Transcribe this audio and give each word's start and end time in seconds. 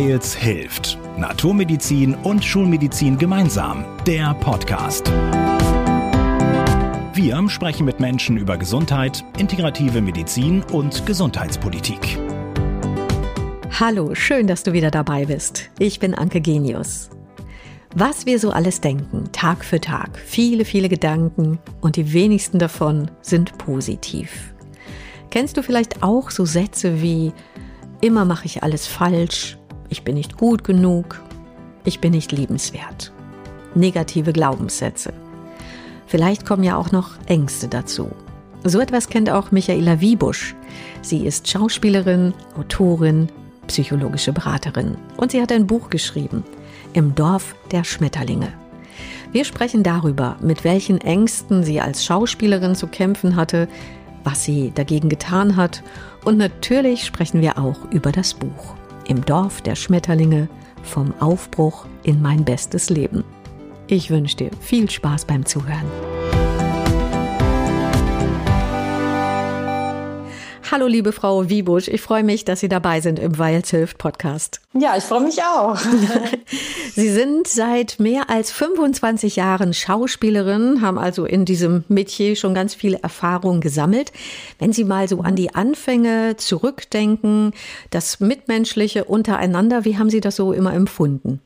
Weils 0.00 0.34
hilft. 0.34 0.98
Naturmedizin 1.18 2.14
und 2.14 2.42
Schulmedizin 2.42 3.18
gemeinsam. 3.18 3.84
Der 4.06 4.32
Podcast. 4.32 5.12
Wir 7.12 7.46
sprechen 7.50 7.84
mit 7.84 8.00
Menschen 8.00 8.38
über 8.38 8.56
Gesundheit, 8.56 9.22
integrative 9.36 10.00
Medizin 10.00 10.62
und 10.72 11.04
Gesundheitspolitik. 11.04 12.18
Hallo, 13.78 14.14
schön, 14.14 14.46
dass 14.46 14.62
du 14.62 14.72
wieder 14.72 14.90
dabei 14.90 15.26
bist. 15.26 15.68
Ich 15.78 16.00
bin 16.00 16.14
Anke 16.14 16.40
Genius. 16.40 17.10
Was 17.94 18.24
wir 18.24 18.38
so 18.38 18.52
alles 18.52 18.80
denken, 18.80 19.24
Tag 19.32 19.62
für 19.66 19.82
Tag, 19.82 20.18
viele, 20.18 20.64
viele 20.64 20.88
Gedanken 20.88 21.58
und 21.82 21.96
die 21.96 22.14
wenigsten 22.14 22.58
davon 22.58 23.10
sind 23.20 23.58
positiv. 23.58 24.54
Kennst 25.28 25.58
du 25.58 25.62
vielleicht 25.62 26.02
auch 26.02 26.30
so 26.30 26.46
Sätze 26.46 27.02
wie 27.02 27.34
immer 28.00 28.24
mache 28.24 28.46
ich 28.46 28.62
alles 28.62 28.86
falsch, 28.86 29.59
ich 29.90 30.04
bin 30.04 30.14
nicht 30.14 30.38
gut 30.38 30.64
genug, 30.64 31.20
ich 31.84 32.00
bin 32.00 32.12
nicht 32.12 32.32
liebenswert. 32.32 33.12
Negative 33.74 34.32
Glaubenssätze. 34.32 35.12
Vielleicht 36.06 36.46
kommen 36.46 36.64
ja 36.64 36.76
auch 36.76 36.92
noch 36.92 37.10
Ängste 37.26 37.68
dazu. 37.68 38.10
So 38.64 38.80
etwas 38.80 39.08
kennt 39.08 39.30
auch 39.30 39.52
Michaela 39.52 40.00
Wiebusch. 40.00 40.54
Sie 41.02 41.26
ist 41.26 41.48
Schauspielerin, 41.48 42.34
Autorin, 42.58 43.28
psychologische 43.66 44.32
Beraterin 44.32 44.96
und 45.16 45.32
sie 45.32 45.40
hat 45.40 45.52
ein 45.52 45.66
Buch 45.66 45.90
geschrieben, 45.90 46.44
Im 46.92 47.14
Dorf 47.14 47.54
der 47.70 47.84
Schmetterlinge. 47.84 48.52
Wir 49.32 49.44
sprechen 49.44 49.84
darüber, 49.84 50.36
mit 50.40 50.64
welchen 50.64 51.00
Ängsten 51.00 51.62
sie 51.62 51.80
als 51.80 52.04
Schauspielerin 52.04 52.74
zu 52.74 52.88
kämpfen 52.88 53.36
hatte, 53.36 53.68
was 54.24 54.44
sie 54.44 54.72
dagegen 54.74 55.08
getan 55.08 55.54
hat 55.56 55.82
und 56.24 56.36
natürlich 56.36 57.04
sprechen 57.04 57.40
wir 57.40 57.58
auch 57.58 57.90
über 57.92 58.10
das 58.10 58.34
Buch 58.34 58.74
Im 59.06 59.24
Dorf 59.24 59.60
der 59.62 59.74
Schmetterlinge 59.74 60.48
vom 60.82 61.12
Aufbruch 61.20 61.86
in 62.02 62.22
mein 62.22 62.44
bestes 62.44 62.90
Leben. 62.90 63.24
Ich 63.86 64.10
wünsche 64.10 64.36
dir 64.36 64.50
viel 64.60 64.88
Spaß 64.88 65.24
beim 65.24 65.44
Zuhören. 65.44 65.86
Hallo, 70.72 70.86
liebe 70.86 71.10
Frau 71.10 71.48
Wiebusch. 71.48 71.88
Ich 71.88 72.00
freue 72.00 72.22
mich, 72.22 72.44
dass 72.44 72.60
Sie 72.60 72.68
dabei 72.68 73.00
sind 73.00 73.18
im 73.18 73.38
Weils 73.38 73.70
hilft 73.70 73.98
Podcast. 73.98 74.60
Ja, 74.72 74.96
ich 74.96 75.02
freue 75.02 75.22
mich 75.22 75.42
auch. 75.42 75.76
Sie 76.94 77.08
sind 77.08 77.48
seit 77.48 77.98
mehr 77.98 78.30
als 78.30 78.52
25 78.52 79.34
Jahren 79.34 79.74
Schauspielerin, 79.74 80.80
haben 80.80 80.96
also 80.96 81.24
in 81.24 81.44
diesem 81.44 81.82
Metier 81.88 82.36
schon 82.36 82.54
ganz 82.54 82.76
viel 82.76 82.94
Erfahrung 82.94 83.60
gesammelt. 83.60 84.12
Wenn 84.60 84.72
Sie 84.72 84.84
mal 84.84 85.08
so 85.08 85.22
an 85.22 85.34
die 85.34 85.52
Anfänge 85.56 86.36
zurückdenken, 86.36 87.52
das 87.90 88.20
Mitmenschliche 88.20 89.06
untereinander, 89.06 89.84
wie 89.84 89.98
haben 89.98 90.08
Sie 90.08 90.20
das 90.20 90.36
so 90.36 90.52
immer 90.52 90.72
empfunden? 90.72 91.40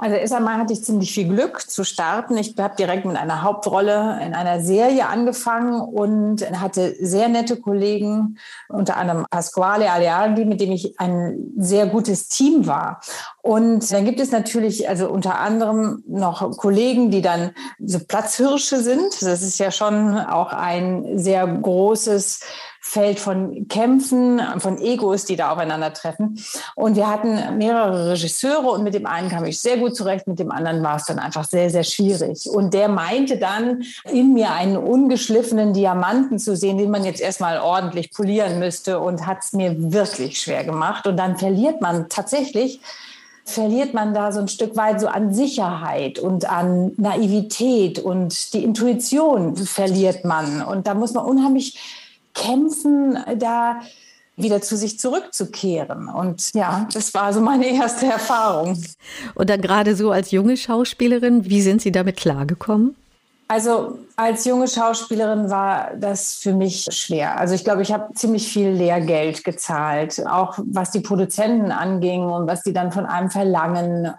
Also 0.00 0.16
erst 0.16 0.32
einmal 0.32 0.56
hatte 0.56 0.72
ich 0.72 0.82
ziemlich 0.82 1.12
viel 1.12 1.28
Glück 1.28 1.60
zu 1.60 1.84
starten. 1.84 2.38
Ich 2.38 2.54
habe 2.58 2.74
direkt 2.74 3.04
mit 3.04 3.16
einer 3.16 3.42
Hauptrolle 3.42 4.18
in 4.24 4.32
einer 4.32 4.62
Serie 4.62 5.06
angefangen 5.06 5.78
und 5.78 6.40
hatte 6.58 6.96
sehr 7.00 7.28
nette 7.28 7.56
Kollegen, 7.56 8.38
unter 8.68 8.96
anderem 8.96 9.26
Pasquale 9.30 9.92
Aliardi, 9.92 10.46
mit 10.46 10.58
dem 10.62 10.72
ich 10.72 10.98
ein 10.98 11.52
sehr 11.58 11.86
gutes 11.86 12.28
Team 12.28 12.66
war. 12.66 13.02
Und 13.42 13.92
dann 13.92 14.06
gibt 14.06 14.20
es 14.20 14.32
natürlich 14.32 14.88
also 14.88 15.10
unter 15.10 15.38
anderem 15.38 16.02
noch 16.08 16.56
Kollegen, 16.56 17.10
die 17.10 17.20
dann 17.20 17.50
so 17.78 17.98
Platzhirsche 17.98 18.80
sind. 18.80 19.20
Das 19.20 19.42
ist 19.42 19.58
ja 19.58 19.70
schon 19.70 20.18
auch 20.18 20.54
ein 20.54 21.18
sehr 21.18 21.46
großes 21.46 22.40
Feld 22.90 23.20
von 23.20 23.68
Kämpfen, 23.68 24.42
von 24.58 24.76
Egos, 24.78 25.24
die 25.24 25.36
da 25.36 25.52
aufeinandertreffen. 25.52 26.42
Und 26.74 26.96
wir 26.96 27.08
hatten 27.08 27.56
mehrere 27.56 28.10
Regisseure 28.10 28.72
und 28.72 28.82
mit 28.82 28.94
dem 28.94 29.06
einen 29.06 29.28
kam 29.28 29.44
ich 29.44 29.60
sehr 29.60 29.76
gut 29.76 29.94
zurecht, 29.94 30.26
mit 30.26 30.40
dem 30.40 30.50
anderen 30.50 30.82
war 30.82 30.96
es 30.96 31.04
dann 31.04 31.20
einfach 31.20 31.44
sehr, 31.44 31.70
sehr 31.70 31.84
schwierig. 31.84 32.50
Und 32.50 32.74
der 32.74 32.88
meinte 32.88 33.36
dann, 33.36 33.84
in 34.10 34.32
mir 34.32 34.50
einen 34.50 34.76
ungeschliffenen 34.76 35.72
Diamanten 35.72 36.40
zu 36.40 36.56
sehen, 36.56 36.78
den 36.78 36.90
man 36.90 37.04
jetzt 37.04 37.20
erstmal 37.20 37.60
ordentlich 37.60 38.10
polieren 38.10 38.58
müsste 38.58 38.98
und 38.98 39.24
hat 39.24 39.38
es 39.42 39.52
mir 39.52 39.92
wirklich 39.92 40.40
schwer 40.40 40.64
gemacht. 40.64 41.06
Und 41.06 41.16
dann 41.16 41.38
verliert 41.38 41.80
man 41.80 42.08
tatsächlich 42.08 42.80
verliert 43.44 43.94
man 43.94 44.14
da 44.14 44.30
so 44.30 44.38
ein 44.38 44.48
Stück 44.48 44.76
weit 44.76 45.00
so 45.00 45.08
an 45.08 45.34
Sicherheit 45.34 46.20
und 46.20 46.48
an 46.48 46.92
Naivität 46.98 47.98
und 47.98 48.52
die 48.54 48.62
Intuition 48.62 49.56
verliert 49.56 50.24
man. 50.24 50.62
Und 50.62 50.86
da 50.86 50.94
muss 50.94 51.14
man 51.14 51.24
unheimlich 51.24 51.99
kämpfen, 52.40 53.18
da 53.36 53.80
wieder 54.36 54.62
zu 54.62 54.76
sich 54.76 54.98
zurückzukehren. 54.98 56.08
Und 56.08 56.52
ja, 56.54 56.88
das 56.92 57.12
war 57.14 57.32
so 57.32 57.40
meine 57.40 57.66
erste 57.66 58.06
Erfahrung. 58.06 58.82
Und 59.34 59.50
dann 59.50 59.60
gerade 59.60 59.94
so 59.96 60.10
als 60.10 60.30
junge 60.30 60.56
Schauspielerin, 60.56 61.44
wie 61.44 61.62
sind 61.62 61.82
Sie 61.82 61.92
damit 61.92 62.16
klargekommen? 62.16 62.96
Also 63.48 63.98
als 64.14 64.44
junge 64.44 64.68
Schauspielerin 64.68 65.50
war 65.50 65.90
das 65.96 66.36
für 66.36 66.52
mich 66.52 66.86
schwer. 66.92 67.36
Also 67.36 67.54
ich 67.56 67.64
glaube, 67.64 67.82
ich 67.82 67.92
habe 67.92 68.14
ziemlich 68.14 68.46
viel 68.46 68.68
Lehrgeld 68.68 69.42
gezahlt, 69.42 70.24
auch 70.24 70.60
was 70.64 70.92
die 70.92 71.00
Produzenten 71.00 71.72
anging 71.72 72.22
und 72.22 72.46
was 72.46 72.62
die 72.62 72.72
dann 72.72 72.92
von 72.92 73.06
einem 73.06 73.28
verlangen 73.28 74.14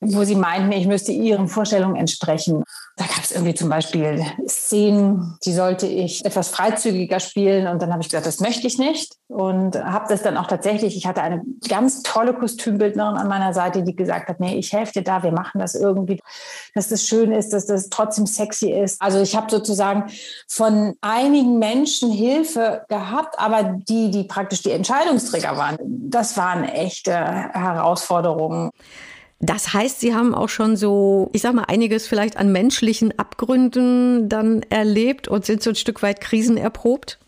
wo 0.00 0.24
sie 0.24 0.34
meinten, 0.34 0.72
ich 0.72 0.86
müsste 0.86 1.12
ihren 1.12 1.48
Vorstellungen 1.48 1.96
entsprechen. 1.96 2.64
Da 2.96 3.04
gab 3.04 3.22
es 3.22 3.32
irgendwie 3.32 3.54
zum 3.54 3.68
Beispiel 3.68 4.24
Szenen, 4.48 5.38
die 5.44 5.52
sollte 5.52 5.86
ich 5.86 6.24
etwas 6.24 6.48
freizügiger 6.48 7.20
spielen. 7.20 7.66
Und 7.66 7.82
dann 7.82 7.92
habe 7.92 8.02
ich 8.02 8.08
gesagt, 8.08 8.26
das 8.26 8.40
möchte 8.40 8.66
ich 8.66 8.78
nicht. 8.78 9.14
Und 9.28 9.76
habe 9.76 10.06
das 10.08 10.22
dann 10.22 10.38
auch 10.38 10.46
tatsächlich, 10.46 10.96
ich 10.96 11.06
hatte 11.06 11.22
eine 11.22 11.42
ganz 11.68 12.02
tolle 12.02 12.32
Kostümbildnerin 12.32 13.16
an 13.16 13.28
meiner 13.28 13.52
Seite, 13.52 13.82
die 13.82 13.94
gesagt 13.94 14.28
hat, 14.28 14.40
nee, 14.40 14.56
ich 14.56 14.72
helfe 14.72 14.94
dir 14.94 15.02
da, 15.02 15.22
wir 15.22 15.32
machen 15.32 15.60
das 15.60 15.74
irgendwie, 15.74 16.20
dass 16.74 16.88
das 16.88 17.06
schön 17.06 17.32
ist, 17.32 17.52
dass 17.52 17.66
das 17.66 17.90
trotzdem 17.90 18.26
sexy 18.26 18.70
ist. 18.70 19.00
Also 19.00 19.20
ich 19.20 19.36
habe 19.36 19.50
sozusagen 19.50 20.10
von 20.48 20.94
einigen 21.02 21.58
Menschen 21.58 22.10
Hilfe 22.10 22.84
gehabt, 22.88 23.38
aber 23.38 23.62
die, 23.88 24.10
die 24.10 24.24
praktisch 24.24 24.62
die 24.62 24.72
Entscheidungsträger 24.72 25.56
waren, 25.56 25.76
das 25.80 26.36
waren 26.36 26.64
echte 26.64 27.12
Herausforderungen. 27.12 28.70
Das 29.40 29.72
heißt, 29.72 30.00
Sie 30.00 30.14
haben 30.14 30.34
auch 30.34 30.50
schon 30.50 30.76
so, 30.76 31.30
ich 31.32 31.40
sag 31.40 31.54
mal, 31.54 31.64
einiges 31.64 32.06
vielleicht 32.06 32.36
an 32.36 32.52
menschlichen 32.52 33.18
Abgründen 33.18 34.28
dann 34.28 34.62
erlebt 34.68 35.28
und 35.28 35.46
sind 35.46 35.62
so 35.62 35.70
ein 35.70 35.76
Stück 35.76 36.02
weit 36.02 36.20
krisenerprobt? 36.20 37.18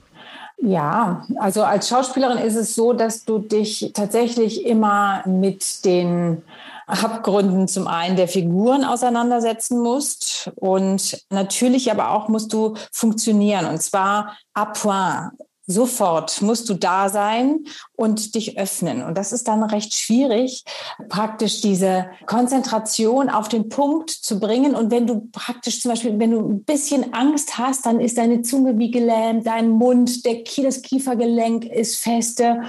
Ja, 0.59 1.27
also 1.39 1.65
als 1.65 1.89
Schauspielerin 1.89 2.39
ist 2.39 2.55
es 2.55 2.75
so, 2.75 2.93
dass 2.93 3.25
du 3.25 3.39
dich 3.39 3.93
tatsächlich 3.95 4.65
immer 4.67 5.27
mit 5.27 5.84
den 5.87 6.43
Abgründen 6.87 7.67
zum 7.67 7.87
einen 7.89 8.17
der 8.17 8.29
Figuren 8.29 8.84
auseinandersetzen 8.84 9.81
musst 9.81 10.53
und 10.56 11.25
natürlich 11.31 11.91
aber 11.91 12.11
auch 12.11 12.29
musst 12.29 12.53
du 12.53 12.75
funktionieren 12.93 13.67
und 13.67 13.83
zwar 13.83 14.37
à 14.55 14.67
point 14.67 15.33
sofort 15.67 16.43
musst 16.43 16.69
du 16.69 16.75
da 16.75 17.09
sein 17.09 17.65
und 17.95 18.34
dich 18.34 18.59
öffnen. 18.59 19.03
Und 19.03 19.17
das 19.17 19.33
ist 19.33 19.47
dann 19.47 19.62
recht 19.62 19.95
schwierig, 19.95 20.65
praktisch 21.09 21.61
diese 21.61 22.06
Konzentration 22.27 23.31
auf 23.31 23.49
den 23.49 23.69
Punkt 23.69 24.11
zu 24.11 24.41
bringen. 24.41 24.75
Und 24.75 24.91
wenn 24.91 25.06
du 25.06 25.28
praktisch 25.33 25.81
zum 25.81 25.93
Beispiel, 25.93 26.19
wenn 26.19 26.33
du 26.33 26.41
ein 26.41 26.65
bisschen 26.65 27.15
Angst 27.15 27.59
hast, 27.59 27.87
dann 27.87 28.00
ist 28.00 28.19
deine 28.19 28.43
Zunge 28.43 28.78
wie 28.78 28.91
gelähmt, 28.91 29.47
dein 29.47 29.71
Mund, 29.71 30.25
der, 30.25 30.43
das 30.62 30.83
Kiefergelenk 30.83 31.65
ist 31.65 31.97
feste. 31.97 32.62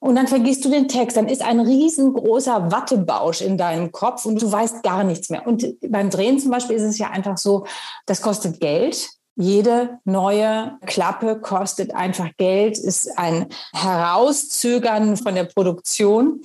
Und 0.00 0.14
dann 0.14 0.28
vergisst 0.28 0.64
du 0.64 0.70
den 0.70 0.86
Text. 0.86 1.16
Dann 1.16 1.28
ist 1.28 1.42
ein 1.42 1.58
riesengroßer 1.58 2.70
Wattebausch 2.70 3.40
in 3.40 3.58
deinem 3.58 3.90
Kopf 3.90 4.24
und 4.24 4.40
du 4.40 4.50
weißt 4.50 4.82
gar 4.82 5.02
nichts 5.02 5.28
mehr. 5.28 5.46
Und 5.46 5.66
beim 5.80 6.10
Drehen 6.10 6.38
zum 6.38 6.52
Beispiel 6.52 6.76
ist 6.76 6.82
es 6.82 6.98
ja 6.98 7.10
einfach 7.10 7.36
so, 7.36 7.66
das 8.06 8.22
kostet 8.22 8.60
Geld. 8.60 9.17
Jede 9.40 10.00
neue 10.04 10.78
Klappe 10.84 11.38
kostet 11.40 11.94
einfach 11.94 12.28
Geld, 12.38 12.76
ist 12.76 13.16
ein 13.16 13.46
Herauszögern 13.72 15.16
von 15.16 15.36
der 15.36 15.44
Produktion. 15.44 16.42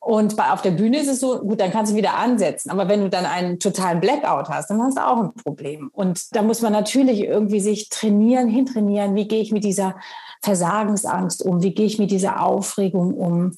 Und 0.00 0.36
bei, 0.36 0.50
auf 0.50 0.60
der 0.60 0.72
Bühne 0.72 0.98
ist 0.98 1.08
es 1.08 1.20
so, 1.20 1.38
gut, 1.38 1.60
dann 1.60 1.70
kannst 1.70 1.92
du 1.92 1.96
wieder 1.96 2.16
ansetzen. 2.16 2.70
Aber 2.70 2.88
wenn 2.88 3.00
du 3.00 3.08
dann 3.08 3.26
einen 3.26 3.60
totalen 3.60 4.00
Blackout 4.00 4.48
hast, 4.48 4.70
dann 4.70 4.82
hast 4.82 4.98
du 4.98 5.06
auch 5.06 5.18
ein 5.18 5.34
Problem. 5.34 5.88
Und 5.92 6.34
da 6.34 6.42
muss 6.42 6.62
man 6.62 6.72
natürlich 6.72 7.20
irgendwie 7.20 7.60
sich 7.60 7.90
trainieren, 7.90 8.48
hintrainieren. 8.48 9.14
Wie 9.14 9.28
gehe 9.28 9.40
ich 9.40 9.52
mit 9.52 9.62
dieser 9.62 9.94
Versagensangst 10.42 11.44
um? 11.44 11.62
Wie 11.62 11.74
gehe 11.74 11.86
ich 11.86 12.00
mit 12.00 12.10
dieser 12.10 12.42
Aufregung 12.42 13.14
um? 13.14 13.52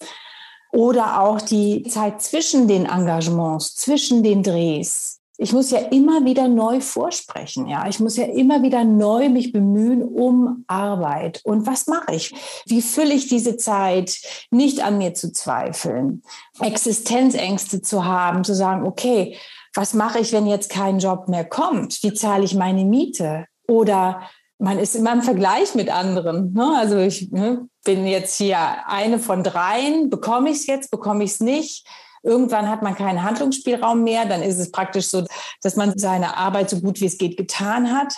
Oder 0.72 1.22
auch 1.22 1.40
die 1.40 1.84
Zeit 1.84 2.20
zwischen 2.20 2.68
den 2.68 2.84
Engagements, 2.84 3.76
zwischen 3.76 4.22
den 4.22 4.42
Drehs 4.42 5.17
ich 5.40 5.52
muss 5.52 5.70
ja 5.70 5.78
immer 5.78 6.24
wieder 6.24 6.48
neu 6.48 6.80
vorsprechen, 6.80 7.68
ja. 7.68 7.88
Ich 7.88 8.00
muss 8.00 8.16
ja 8.16 8.24
immer 8.24 8.62
wieder 8.62 8.82
neu 8.82 9.28
mich 9.28 9.52
bemühen 9.52 10.02
um 10.02 10.64
Arbeit. 10.66 11.40
Und 11.44 11.64
was 11.64 11.86
mache 11.86 12.12
ich? 12.16 12.34
Wie 12.66 12.82
fülle 12.82 13.14
ich 13.14 13.28
diese 13.28 13.56
Zeit, 13.56 14.18
nicht 14.50 14.82
an 14.82 14.98
mir 14.98 15.14
zu 15.14 15.32
zweifeln, 15.32 16.22
Existenzängste 16.60 17.80
zu 17.82 18.04
haben, 18.04 18.42
zu 18.42 18.52
sagen, 18.52 18.84
okay, 18.84 19.36
was 19.74 19.94
mache 19.94 20.18
ich, 20.18 20.32
wenn 20.32 20.48
jetzt 20.48 20.70
kein 20.70 20.98
Job 20.98 21.28
mehr 21.28 21.44
kommt? 21.44 22.02
Wie 22.02 22.12
zahle 22.12 22.44
ich 22.44 22.56
meine 22.56 22.84
Miete? 22.84 23.46
Oder 23.68 24.22
man 24.58 24.80
ist 24.80 24.96
immer 24.96 25.12
im 25.12 25.22
Vergleich 25.22 25.76
mit 25.76 25.88
anderen. 25.88 26.52
Ne? 26.52 26.74
Also 26.76 26.98
ich 26.98 27.30
ne, 27.30 27.68
bin 27.84 28.08
jetzt 28.08 28.36
hier 28.36 28.58
eine 28.88 29.20
von 29.20 29.44
dreien, 29.44 30.10
bekomme 30.10 30.50
ich 30.50 30.56
es 30.56 30.66
jetzt, 30.66 30.90
bekomme 30.90 31.22
ich 31.22 31.30
es 31.32 31.40
nicht. 31.40 31.86
Irgendwann 32.22 32.68
hat 32.68 32.82
man 32.82 32.94
keinen 32.94 33.22
Handlungsspielraum 33.22 34.02
mehr, 34.02 34.26
dann 34.26 34.42
ist 34.42 34.58
es 34.58 34.70
praktisch 34.70 35.06
so, 35.06 35.24
dass 35.62 35.76
man 35.76 35.98
seine 35.98 36.36
Arbeit 36.36 36.70
so 36.70 36.80
gut 36.80 37.00
wie 37.00 37.06
es 37.06 37.18
geht 37.18 37.36
getan 37.36 37.92
hat. 37.92 38.14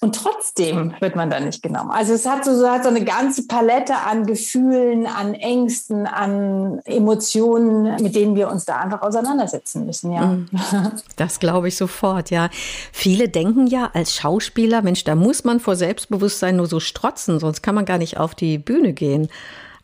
Und 0.00 0.14
trotzdem 0.14 0.94
wird 1.00 1.16
man 1.16 1.28
da 1.28 1.40
nicht 1.40 1.60
genommen. 1.60 1.90
Also 1.90 2.12
es 2.12 2.24
hat 2.24 2.44
so, 2.44 2.56
so, 2.56 2.70
hat 2.70 2.84
so 2.84 2.88
eine 2.88 3.04
ganze 3.04 3.48
Palette 3.48 3.96
an 3.96 4.26
Gefühlen, 4.26 5.06
an 5.06 5.34
Ängsten, 5.34 6.06
an 6.06 6.78
Emotionen, 6.84 8.00
mit 8.00 8.14
denen 8.14 8.36
wir 8.36 8.48
uns 8.48 8.64
da 8.64 8.76
einfach 8.76 9.02
auseinandersetzen 9.02 9.86
müssen, 9.86 10.12
ja. 10.12 10.26
Mm. 10.26 10.48
Das 11.16 11.40
glaube 11.40 11.66
ich 11.66 11.76
sofort, 11.76 12.30
ja. 12.30 12.48
Viele 12.92 13.28
denken 13.28 13.66
ja 13.66 13.90
als 13.92 14.14
Schauspieler, 14.14 14.82
Mensch, 14.82 15.02
da 15.02 15.16
muss 15.16 15.42
man 15.42 15.58
vor 15.58 15.74
Selbstbewusstsein 15.74 16.54
nur 16.54 16.68
so 16.68 16.78
strotzen, 16.78 17.40
sonst 17.40 17.62
kann 17.62 17.74
man 17.74 17.84
gar 17.84 17.98
nicht 17.98 18.18
auf 18.18 18.36
die 18.36 18.58
Bühne 18.58 18.92
gehen. 18.92 19.28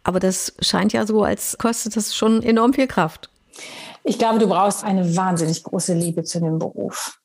Aber 0.05 0.21
das 0.21 0.53
scheint 0.61 0.93
ja 0.93 1.07
so, 1.07 1.25
als 1.25 1.59
kostet 1.59 1.97
das 1.97 2.15
schon 2.15 2.41
enorm 2.41 2.73
viel 2.73 2.87
Kraft. 2.87 3.31
Ich 4.03 4.19
glaube, 4.19 4.39
du 4.39 4.47
brauchst 4.47 4.85
eine 4.85 5.17
wahnsinnig 5.17 5.63
große 5.63 5.95
Liebe 5.95 6.25
zu 6.25 6.41
dem 6.41 6.59
Beruf 6.59 7.19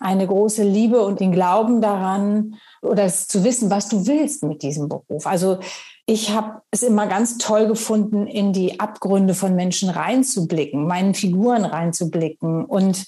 eine 0.00 0.26
große 0.26 0.62
Liebe 0.62 1.02
und 1.02 1.20
den 1.20 1.32
Glauben 1.32 1.80
daran 1.80 2.56
oder 2.82 3.08
zu 3.08 3.44
wissen, 3.44 3.70
was 3.70 3.88
du 3.88 4.06
willst 4.06 4.42
mit 4.42 4.62
diesem 4.62 4.88
Beruf. 4.88 5.26
Also 5.26 5.58
ich 6.08 6.30
habe 6.30 6.62
es 6.70 6.82
immer 6.82 7.08
ganz 7.08 7.38
toll 7.38 7.66
gefunden, 7.66 8.28
in 8.28 8.52
die 8.52 8.78
Abgründe 8.78 9.34
von 9.34 9.56
Menschen 9.56 9.90
reinzublicken, 9.90 10.86
meinen 10.86 11.14
Figuren 11.14 11.64
reinzublicken 11.64 12.64
und 12.64 13.06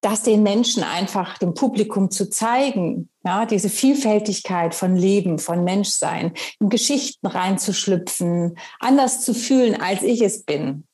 das 0.00 0.22
den 0.22 0.42
Menschen 0.42 0.82
einfach, 0.82 1.38
dem 1.38 1.54
Publikum 1.54 2.10
zu 2.10 2.28
zeigen. 2.28 3.08
Ja, 3.22 3.46
diese 3.46 3.68
Vielfältigkeit 3.68 4.74
von 4.74 4.96
Leben, 4.96 5.38
von 5.38 5.62
Menschsein, 5.62 6.32
in 6.58 6.70
Geschichten 6.70 7.26
reinzuschlüpfen, 7.26 8.56
anders 8.80 9.20
zu 9.20 9.34
fühlen, 9.34 9.80
als 9.80 10.02
ich 10.02 10.22
es 10.22 10.42
bin 10.42 10.84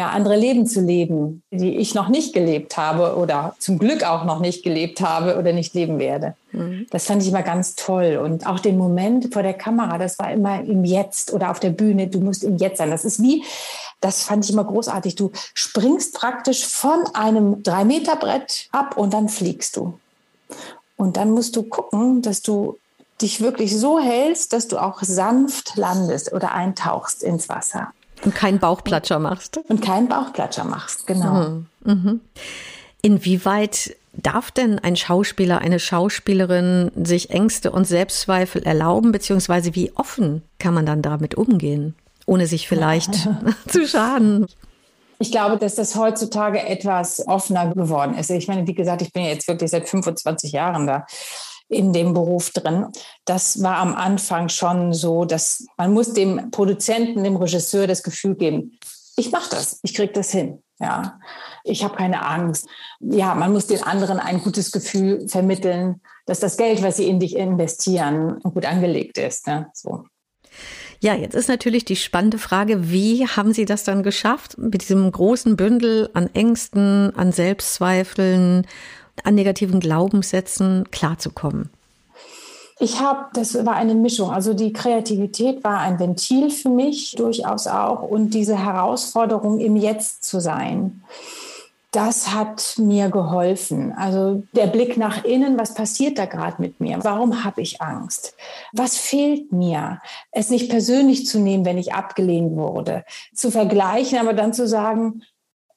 ja, 0.00 0.08
andere 0.08 0.36
Leben 0.36 0.66
zu 0.66 0.80
leben, 0.80 1.42
die 1.50 1.76
ich 1.76 1.94
noch 1.94 2.08
nicht 2.08 2.32
gelebt 2.32 2.78
habe 2.78 3.16
oder 3.16 3.54
zum 3.58 3.78
Glück 3.78 4.02
auch 4.02 4.24
noch 4.24 4.40
nicht 4.40 4.62
gelebt 4.62 5.02
habe 5.02 5.38
oder 5.38 5.52
nicht 5.52 5.74
leben 5.74 5.98
werde. 5.98 6.34
Mhm. 6.52 6.86
Das 6.90 7.04
fand 7.04 7.22
ich 7.22 7.28
immer 7.28 7.42
ganz 7.42 7.74
toll. 7.74 8.18
Und 8.22 8.46
auch 8.46 8.60
den 8.60 8.78
Moment 8.78 9.30
vor 9.30 9.42
der 9.42 9.52
Kamera, 9.52 9.98
das 9.98 10.18
war 10.18 10.32
immer 10.32 10.60
im 10.62 10.84
Jetzt 10.84 11.34
oder 11.34 11.50
auf 11.50 11.60
der 11.60 11.68
Bühne, 11.68 12.08
du 12.08 12.20
musst 12.20 12.44
im 12.44 12.56
Jetzt 12.56 12.78
sein. 12.78 12.90
Das 12.90 13.04
ist 13.04 13.22
wie, 13.22 13.44
das 14.00 14.22
fand 14.22 14.42
ich 14.46 14.50
immer 14.50 14.64
großartig. 14.64 15.16
Du 15.16 15.32
springst 15.52 16.14
praktisch 16.14 16.66
von 16.66 17.04
einem 17.12 17.62
Drei-Meter-Brett 17.62 18.68
ab 18.72 18.96
und 18.96 19.12
dann 19.12 19.28
fliegst 19.28 19.76
du. 19.76 19.98
Und 20.96 21.18
dann 21.18 21.30
musst 21.32 21.56
du 21.56 21.62
gucken, 21.64 22.22
dass 22.22 22.40
du 22.40 22.78
dich 23.20 23.42
wirklich 23.42 23.78
so 23.78 24.00
hältst, 24.00 24.54
dass 24.54 24.66
du 24.66 24.78
auch 24.78 25.02
sanft 25.02 25.76
landest 25.76 26.32
oder 26.32 26.52
eintauchst 26.52 27.22
ins 27.22 27.50
Wasser. 27.50 27.92
Und 28.24 28.34
keinen 28.34 28.58
Bauchplatscher 28.58 29.18
machst. 29.18 29.58
Und 29.68 29.82
keinen 29.82 30.08
Bauchplatscher 30.08 30.64
machst, 30.64 31.06
genau. 31.06 31.48
Mhm. 31.48 31.66
Mhm. 31.84 32.20
Inwieweit 33.02 33.96
darf 34.12 34.50
denn 34.50 34.78
ein 34.78 34.96
Schauspieler, 34.96 35.58
eine 35.58 35.78
Schauspielerin 35.78 36.90
sich 37.02 37.30
Ängste 37.30 37.70
und 37.70 37.86
Selbstzweifel 37.86 38.62
erlauben, 38.62 39.12
beziehungsweise 39.12 39.74
wie 39.74 39.92
offen 39.94 40.42
kann 40.58 40.74
man 40.74 40.86
dann 40.86 41.02
damit 41.02 41.34
umgehen, 41.34 41.94
ohne 42.26 42.46
sich 42.46 42.68
vielleicht 42.68 43.28
zu 43.68 43.86
schaden? 43.86 44.46
Ich 45.18 45.30
glaube, 45.30 45.58
dass 45.58 45.74
das 45.74 45.96
heutzutage 45.96 46.62
etwas 46.66 47.26
offener 47.26 47.74
geworden 47.74 48.14
ist. 48.14 48.30
Ich 48.30 48.48
meine, 48.48 48.66
wie 48.66 48.74
gesagt, 48.74 49.02
ich 49.02 49.12
bin 49.12 49.24
ja 49.24 49.28
jetzt 49.30 49.46
wirklich 49.48 49.70
seit 49.70 49.88
25 49.88 50.52
Jahren 50.52 50.86
da 50.86 51.06
in 51.70 51.92
dem 51.92 52.12
Beruf 52.12 52.50
drin. 52.50 52.86
Das 53.24 53.62
war 53.62 53.76
am 53.76 53.94
Anfang 53.94 54.48
schon 54.48 54.92
so, 54.92 55.24
dass 55.24 55.64
man 55.78 55.92
muss 55.92 56.12
dem 56.12 56.50
Produzenten, 56.50 57.24
dem 57.24 57.36
Regisseur 57.36 57.86
das 57.86 58.02
Gefühl 58.02 58.34
geben, 58.34 58.78
ich 59.16 59.30
mache 59.32 59.50
das, 59.50 59.78
ich 59.82 59.94
kriege 59.94 60.12
das 60.12 60.30
hin. 60.30 60.62
Ja, 60.78 61.20
ich 61.62 61.84
habe 61.84 61.94
keine 61.94 62.24
Angst. 62.24 62.66
Ja, 63.00 63.34
man 63.34 63.52
muss 63.52 63.66
den 63.66 63.82
anderen 63.82 64.18
ein 64.18 64.42
gutes 64.42 64.72
Gefühl 64.72 65.28
vermitteln, 65.28 66.00
dass 66.24 66.40
das 66.40 66.56
Geld, 66.56 66.82
was 66.82 66.96
sie 66.96 67.06
in 67.06 67.20
dich 67.20 67.36
investieren, 67.36 68.40
gut 68.40 68.64
angelegt 68.64 69.18
ist. 69.18 69.46
Ne? 69.46 69.70
So. 69.74 70.06
Ja, 71.00 71.14
jetzt 71.14 71.34
ist 71.34 71.48
natürlich 71.48 71.84
die 71.84 71.96
spannende 71.96 72.38
Frage, 72.38 72.90
wie 72.90 73.26
haben 73.26 73.52
Sie 73.52 73.64
das 73.64 73.84
dann 73.84 74.02
geschafft, 74.02 74.58
mit 74.58 74.82
diesem 74.82 75.10
großen 75.10 75.56
Bündel 75.56 76.10
an 76.14 76.28
Ängsten, 76.34 77.14
an 77.14 77.32
Selbstzweifeln 77.32 78.66
an 79.24 79.34
negativen 79.34 79.80
Glaubenssätzen 79.80 80.90
klarzukommen? 80.90 81.70
Ich 82.82 82.98
habe, 82.98 83.26
das 83.34 83.66
war 83.66 83.74
eine 83.74 83.94
Mischung. 83.94 84.30
Also 84.30 84.54
die 84.54 84.72
Kreativität 84.72 85.62
war 85.62 85.80
ein 85.80 85.98
Ventil 85.98 86.50
für 86.50 86.70
mich 86.70 87.14
durchaus 87.14 87.66
auch 87.66 88.02
und 88.02 88.30
diese 88.30 88.58
Herausforderung 88.58 89.60
im 89.60 89.76
Jetzt 89.76 90.24
zu 90.24 90.40
sein. 90.40 91.02
Das 91.90 92.32
hat 92.32 92.76
mir 92.78 93.10
geholfen. 93.10 93.92
Also 93.92 94.44
der 94.54 94.68
Blick 94.68 94.96
nach 94.96 95.24
innen, 95.24 95.58
was 95.58 95.74
passiert 95.74 96.18
da 96.18 96.24
gerade 96.24 96.62
mit 96.62 96.80
mir? 96.80 96.98
Warum 97.02 97.44
habe 97.44 97.60
ich 97.60 97.82
Angst? 97.82 98.34
Was 98.72 98.96
fehlt 98.96 99.52
mir? 99.52 100.00
Es 100.30 100.48
nicht 100.48 100.70
persönlich 100.70 101.26
zu 101.26 101.38
nehmen, 101.38 101.66
wenn 101.66 101.78
ich 101.78 101.92
abgelehnt 101.92 102.56
wurde, 102.56 103.04
zu 103.34 103.50
vergleichen, 103.50 104.18
aber 104.18 104.32
dann 104.32 104.54
zu 104.54 104.66
sagen, 104.66 105.22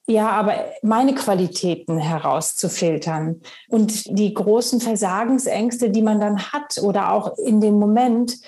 ja, 0.06 0.30
aber 0.30 0.66
meine 0.82 1.14
Qualitäten 1.14 1.98
herauszufiltern 1.98 3.40
und 3.68 4.04
die 4.18 4.34
großen 4.34 4.80
Versagensängste, 4.80 5.90
die 5.90 6.02
man 6.02 6.20
dann 6.20 6.52
hat 6.52 6.78
oder 6.82 7.12
auch 7.12 7.38
in 7.38 7.60
dem 7.60 7.78
Moment, 7.78 8.38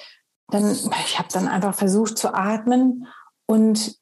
dann, 0.49 0.71
ich 1.07 1.19
habe 1.19 1.29
dann 1.33 1.49
einfach 1.49 1.75
versucht 1.75 2.19
zu 2.19 2.35
atmen 2.35 3.07
und 3.47 3.97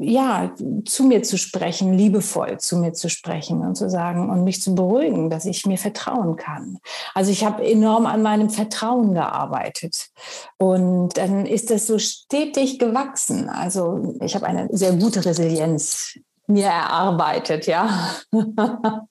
ja, 0.00 0.54
zu 0.84 1.02
mir 1.02 1.24
zu 1.24 1.36
sprechen, 1.36 1.92
liebevoll 1.92 2.58
zu 2.58 2.76
mir 2.76 2.92
zu 2.92 3.10
sprechen 3.10 3.62
und 3.62 3.74
zu 3.74 3.90
sagen 3.90 4.30
und 4.30 4.44
mich 4.44 4.62
zu 4.62 4.76
beruhigen, 4.76 5.28
dass 5.28 5.44
ich 5.44 5.66
mir 5.66 5.76
vertrauen 5.76 6.36
kann. 6.36 6.78
Also 7.14 7.32
ich 7.32 7.44
habe 7.44 7.68
enorm 7.68 8.06
an 8.06 8.22
meinem 8.22 8.48
Vertrauen 8.48 9.12
gearbeitet 9.12 10.10
und 10.56 11.16
dann 11.16 11.46
ist 11.46 11.70
das 11.70 11.88
so 11.88 11.98
stetig 11.98 12.78
gewachsen. 12.78 13.48
Also 13.48 14.14
ich 14.20 14.36
habe 14.36 14.46
eine 14.46 14.68
sehr 14.70 14.92
gute 14.92 15.24
Resilienz 15.24 16.16
mir 16.46 16.66
erarbeitet, 16.66 17.66
ja. 17.66 17.88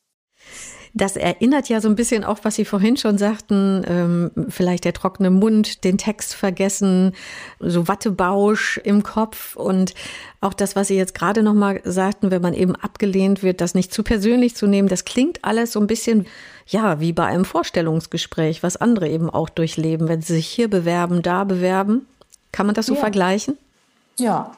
Das 0.94 1.16
erinnert 1.16 1.70
ja 1.70 1.80
so 1.80 1.88
ein 1.88 1.96
bisschen 1.96 2.26
auch, 2.26 2.40
was 2.44 2.56
Sie 2.56 2.66
vorhin 2.66 2.98
schon 2.98 3.18
sagten, 3.18 3.82
ähm, 3.88 4.32
vielleicht 4.50 4.84
der 4.84 4.92
trockene 4.92 5.30
Mund, 5.30 5.86
den 5.86 5.98
Text 5.98 6.34
vergessen, 6.34 7.14
so 7.60 7.88
Wattebausch 7.88 8.78
im 8.84 9.02
Kopf 9.02 9.56
und 9.56 9.94
auch 10.42 10.54
das, 10.54 10.76
was 10.76 10.90
Sie 10.90 10.98
jetzt 10.98 11.16
gerade 11.16 11.44
noch 11.44 11.54
mal 11.54 11.80
sagten, 11.86 12.30
wenn 12.30 12.42
man 12.42 12.54
eben 12.54 12.76
abgelehnt 12.76 13.42
wird, 13.42 13.62
das 13.62 13.74
nicht 13.74 13.94
zu 13.94 14.04
persönlich 14.04 14.56
zu 14.56 14.68
nehmen, 14.68 14.90
das 14.90 15.06
klingt 15.06 15.46
alles 15.46 15.72
so 15.72 15.80
ein 15.80 15.88
bisschen, 15.88 16.26
ja, 16.68 17.00
wie 17.00 17.14
bei 17.14 17.26
einem 17.26 17.46
Vorstellungsgespräch, 17.46 18.62
was 18.62 18.76
andere 18.76 19.08
eben 19.08 19.30
auch 19.30 19.48
durchleben, 19.48 20.10
wenn 20.10 20.22
sie 20.22 20.34
sich 20.34 20.48
hier 20.48 20.70
bewerben, 20.70 21.22
da 21.22 21.46
bewerben. 21.46 22.06
Kann 22.52 22.66
man 22.66 22.76
das 22.76 22.88
so 22.88 22.96
ja. 22.96 23.00
vergleichen? 23.00 23.58
Ja, 24.20 24.52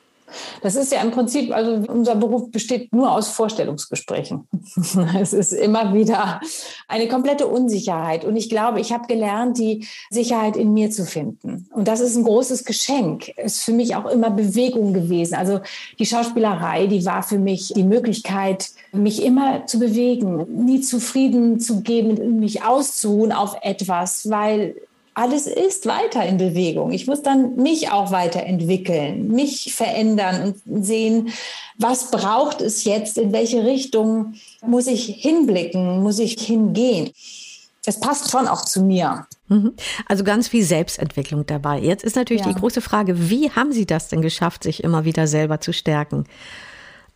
das 0.61 0.75
ist 0.75 0.91
ja 0.91 1.01
im 1.01 1.11
Prinzip, 1.11 1.53
also 1.53 1.71
unser 1.91 2.15
Beruf 2.15 2.51
besteht 2.51 2.93
nur 2.93 3.11
aus 3.11 3.29
Vorstellungsgesprächen. 3.29 4.47
es 5.19 5.33
ist 5.33 5.53
immer 5.53 5.93
wieder 5.93 6.41
eine 6.87 7.07
komplette 7.07 7.47
Unsicherheit. 7.47 8.25
Und 8.25 8.35
ich 8.35 8.49
glaube, 8.49 8.79
ich 8.79 8.91
habe 8.91 9.07
gelernt, 9.07 9.57
die 9.57 9.87
Sicherheit 10.09 10.55
in 10.55 10.73
mir 10.73 10.89
zu 10.91 11.05
finden. 11.05 11.67
Und 11.73 11.87
das 11.87 11.99
ist 11.99 12.15
ein 12.15 12.23
großes 12.23 12.65
Geschenk. 12.65 13.29
Ist 13.37 13.63
für 13.63 13.73
mich 13.73 13.95
auch 13.95 14.05
immer 14.05 14.29
Bewegung 14.29 14.93
gewesen. 14.93 15.35
Also 15.35 15.59
die 15.99 16.05
Schauspielerei, 16.05 16.87
die 16.87 17.05
war 17.05 17.23
für 17.23 17.39
mich 17.39 17.73
die 17.75 17.83
Möglichkeit, 17.83 18.69
mich 18.91 19.23
immer 19.23 19.65
zu 19.65 19.79
bewegen, 19.79 20.65
nie 20.65 20.81
zufrieden 20.81 21.59
zu 21.59 21.81
geben, 21.81 22.39
mich 22.39 22.63
auszuruhen 22.63 23.31
auf 23.31 23.55
etwas, 23.61 24.29
weil 24.29 24.75
alles 25.15 25.47
ist 25.47 25.85
weiter 25.85 26.25
in 26.25 26.37
Bewegung. 26.37 26.91
Ich 26.91 27.07
muss 27.07 27.21
dann 27.21 27.55
mich 27.55 27.91
auch 27.91 28.11
weiterentwickeln, 28.11 29.29
mich 29.29 29.73
verändern 29.73 30.55
und 30.65 30.85
sehen, 30.85 31.29
was 31.77 32.11
braucht 32.11 32.61
es 32.61 32.83
jetzt, 32.83 33.17
in 33.17 33.31
welche 33.31 33.63
Richtung 33.63 34.35
muss 34.65 34.87
ich 34.87 35.05
hinblicken, 35.05 36.01
muss 36.01 36.19
ich 36.19 36.39
hingehen. 36.39 37.11
Es 37.85 37.99
passt 37.99 38.31
schon 38.31 38.47
auch 38.47 38.63
zu 38.63 38.81
mir. 38.81 39.27
Mhm. 39.49 39.73
Also 40.07 40.23
ganz 40.23 40.47
viel 40.47 40.63
Selbstentwicklung 40.63 41.45
dabei. 41.45 41.79
Jetzt 41.79 42.03
ist 42.03 42.15
natürlich 42.15 42.45
ja. 42.45 42.53
die 42.53 42.59
große 42.59 42.81
Frage, 42.81 43.29
wie 43.29 43.51
haben 43.51 43.73
Sie 43.73 43.85
das 43.85 44.07
denn 44.07 44.21
geschafft, 44.21 44.63
sich 44.63 44.83
immer 44.83 45.03
wieder 45.05 45.27
selber 45.27 45.59
zu 45.59 45.73
stärken? 45.73 46.25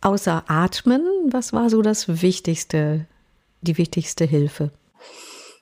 Außer 0.00 0.44
Atmen, 0.46 1.02
was 1.30 1.52
war 1.52 1.70
so 1.70 1.82
das 1.82 2.22
Wichtigste, 2.22 3.06
die 3.62 3.78
wichtigste 3.78 4.24
Hilfe? 4.26 4.70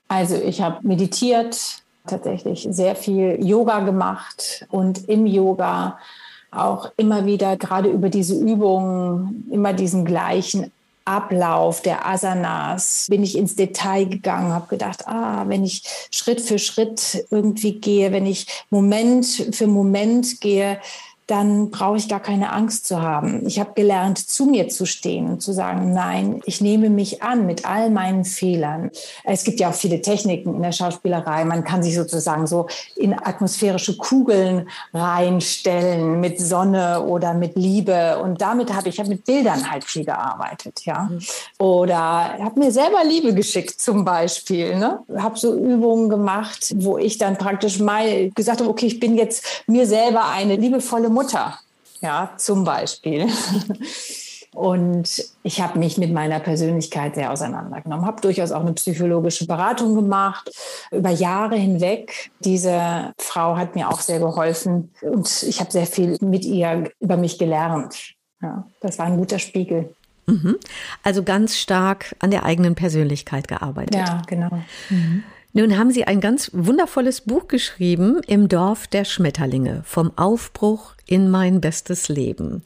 Also 0.09 0.37
ich 0.37 0.61
habe 0.61 0.87
meditiert, 0.87 1.83
tatsächlich 2.07 2.67
sehr 2.71 2.97
viel 2.97 3.39
Yoga 3.45 3.81
gemacht 3.81 4.67
und 4.71 5.09
im 5.09 5.27
Yoga 5.27 5.99
auch 6.51 6.91
immer 6.97 7.27
wieder 7.27 7.57
gerade 7.57 7.89
über 7.91 8.09
diese 8.09 8.35
Übungen 8.35 9.49
immer 9.51 9.73
diesen 9.73 10.05
gleichen 10.05 10.71
Ablauf 11.07 11.83
der 11.83 12.05
Asanas 12.05 13.07
bin 13.09 13.23
ich 13.23 13.39
ins 13.39 13.55
Detail 13.55 14.07
gegangen, 14.07 14.53
habe 14.53 14.67
gedacht, 14.67 15.07
ah, 15.07 15.45
wenn 15.47 15.65
ich 15.65 15.85
Schritt 16.11 16.41
für 16.41 16.59
Schritt 16.59 17.25
irgendwie 17.31 17.79
gehe, 17.79 18.11
wenn 18.11 18.27
ich 18.27 18.65
Moment 18.71 19.25
für 19.53 19.69
Moment 19.69 20.41
gehe, 20.41 20.81
dann 21.26 21.71
brauche 21.71 21.97
ich 21.97 22.09
gar 22.09 22.21
keine 22.21 22.52
Angst 22.52 22.87
zu 22.87 23.02
haben. 23.02 23.47
Ich 23.47 23.59
habe 23.59 23.73
gelernt, 23.75 24.18
zu 24.18 24.47
mir 24.47 24.68
zu 24.68 24.87
stehen 24.87 25.28
und 25.28 25.42
zu 25.42 25.52
sagen, 25.52 25.92
nein, 25.92 26.40
ich 26.45 26.61
nehme 26.61 26.88
mich 26.88 27.23
an 27.23 27.47
mit 27.47 27.64
all 27.64 27.90
meinen 27.90 28.25
Fehlern. 28.25 28.90
Es 29.25 29.42
gibt 29.42 29.59
ja 29.59 29.71
auch 29.71 29.75
viele 29.75 30.00
Techniken 30.00 30.54
in 30.54 30.62
der 30.62 30.73
Schauspielerei. 30.73 31.45
Man 31.45 31.64
kann 31.64 31.83
sich 31.83 31.97
sozusagen 31.97 32.47
so 32.47 32.68
in 32.95 33.12
atmosphärische 33.12 33.97
Kugeln 33.97 34.68
reinstellen 34.95 36.21
mit 36.21 36.40
Sonne 36.40 37.02
oder 37.02 37.35
mit 37.35 37.56
Liebe. 37.56 38.18
Und 38.23 38.40
damit 38.40 38.73
habe 38.73 38.88
ich, 38.88 38.97
ich 38.97 39.00
habe 39.00 39.11
mit 39.11 39.25
Bildern 39.25 39.71
halt 39.71 39.85
viel 39.85 40.04
gearbeitet, 40.04 40.83
ja. 40.85 41.09
Mhm. 41.11 41.18
Oder 41.59 42.38
habe 42.38 42.61
mir 42.61 42.71
selber 42.71 43.04
Liebe 43.04 43.35
geschickt 43.35 43.80
zum 43.80 44.04
Beispiel. 44.04 44.76
Ne? 44.78 45.00
Habe 45.18 45.38
so 45.38 45.54
Übungen 45.54 46.09
gemacht, 46.09 46.73
wo 46.76 46.99
ich 46.99 47.18
dann 47.18 47.37
praktisch 47.37 47.80
mal 47.80 48.30
gesagt 48.30 48.61
habe, 48.61 48.71
okay, 48.71 48.87
ich 48.87 49.00
bin 49.00 49.16
jetzt 49.16 49.64
mir 49.66 49.87
selber 49.87 50.28
eine 50.28 50.56
liebevolle 50.56 51.11
Mutter, 51.16 51.58
ja, 52.02 52.32
zum 52.37 52.64
Beispiel. 52.64 53.26
Und 54.54 55.23
ich 55.42 55.61
habe 55.61 55.78
mich 55.78 55.99
mit 55.99 56.12
meiner 56.12 56.40
Persönlichkeit 56.40 57.14
sehr 57.14 57.30
auseinandergenommen, 57.30 58.06
habe 58.06 58.23
durchaus 58.23 58.52
auch 58.52 58.61
eine 58.61 58.73
psychologische 58.73 59.46
Beratung 59.46 59.94
gemacht 59.94 60.50
über 60.90 61.11
Jahre 61.11 61.56
hinweg. 61.56 62.30
Diese 62.40 63.12
Frau 63.18 63.56
hat 63.56 63.75
mir 63.75 63.90
auch 63.90 64.00
sehr 64.00 64.18
geholfen 64.18 64.94
und 65.02 65.42
ich 65.42 65.61
habe 65.61 65.70
sehr 65.70 65.87
viel 65.87 66.16
mit 66.23 66.44
ihr 66.46 66.90
über 67.00 67.18
mich 67.18 67.38
gelernt. 67.38 68.14
Ja, 68.40 68.66
das 68.80 68.99
war 68.99 69.06
ein 69.06 69.18
guter 69.18 69.38
Spiegel. 69.38 69.94
Mhm. 70.26 70.56
Also 71.02 71.23
ganz 71.23 71.56
stark 71.56 72.16
an 72.18 72.30
der 72.30 72.44
eigenen 72.44 72.75
Persönlichkeit 72.75 73.49
gearbeitet. 73.49 73.94
Ja, 73.94 74.23
genau. 74.26 74.50
Mhm. 74.88 75.23
Nun 75.57 75.79
haben 75.79 75.91
Sie 75.91 76.05
ein 76.05 76.21
ganz 76.21 76.51
wundervolles 76.53 77.23
Buch 77.23 77.49
geschrieben, 77.49 78.21
Im 78.27 78.47
Dorf 78.47 78.87
der 78.89 79.07
Schmetterlinge, 79.07 79.81
vom 79.87 80.13
Aufbruch 80.19 80.93
in 81.07 81.31
mein 81.31 81.63
bestes 81.63 82.11
Leben. 82.11 82.63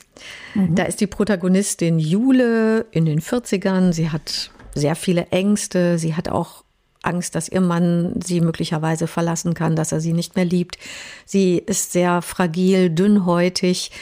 Mhm. 0.56 0.74
Da 0.74 0.82
ist 0.82 1.00
die 1.00 1.06
Protagonistin 1.06 2.00
Jule 2.00 2.86
in 2.90 3.04
den 3.04 3.20
40ern. 3.20 3.92
Sie 3.92 4.10
hat 4.10 4.50
sehr 4.74 4.96
viele 4.96 5.28
Ängste. 5.28 5.98
Sie 6.00 6.16
hat 6.16 6.28
auch 6.30 6.64
Angst, 7.02 7.36
dass 7.36 7.48
ihr 7.48 7.60
Mann 7.60 8.18
sie 8.24 8.40
möglicherweise 8.40 9.06
verlassen 9.06 9.54
kann, 9.54 9.76
dass 9.76 9.92
er 9.92 10.00
sie 10.00 10.12
nicht 10.12 10.34
mehr 10.34 10.44
liebt. 10.44 10.76
Sie 11.24 11.58
ist 11.58 11.92
sehr 11.92 12.22
fragil, 12.22 12.90
dünnhäutig. 12.90 13.92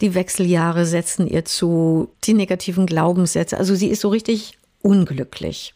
Die 0.00 0.14
Wechseljahre 0.14 0.86
setzen 0.86 1.26
ihr 1.26 1.44
zu, 1.44 2.08
die 2.24 2.32
negativen 2.32 2.86
Glaubenssätze. 2.86 3.58
Also 3.58 3.74
sie 3.74 3.88
ist 3.88 4.00
so 4.00 4.08
richtig 4.08 4.56
unglücklich. 4.80 5.74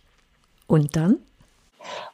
Und 0.66 0.96
dann? 0.96 1.18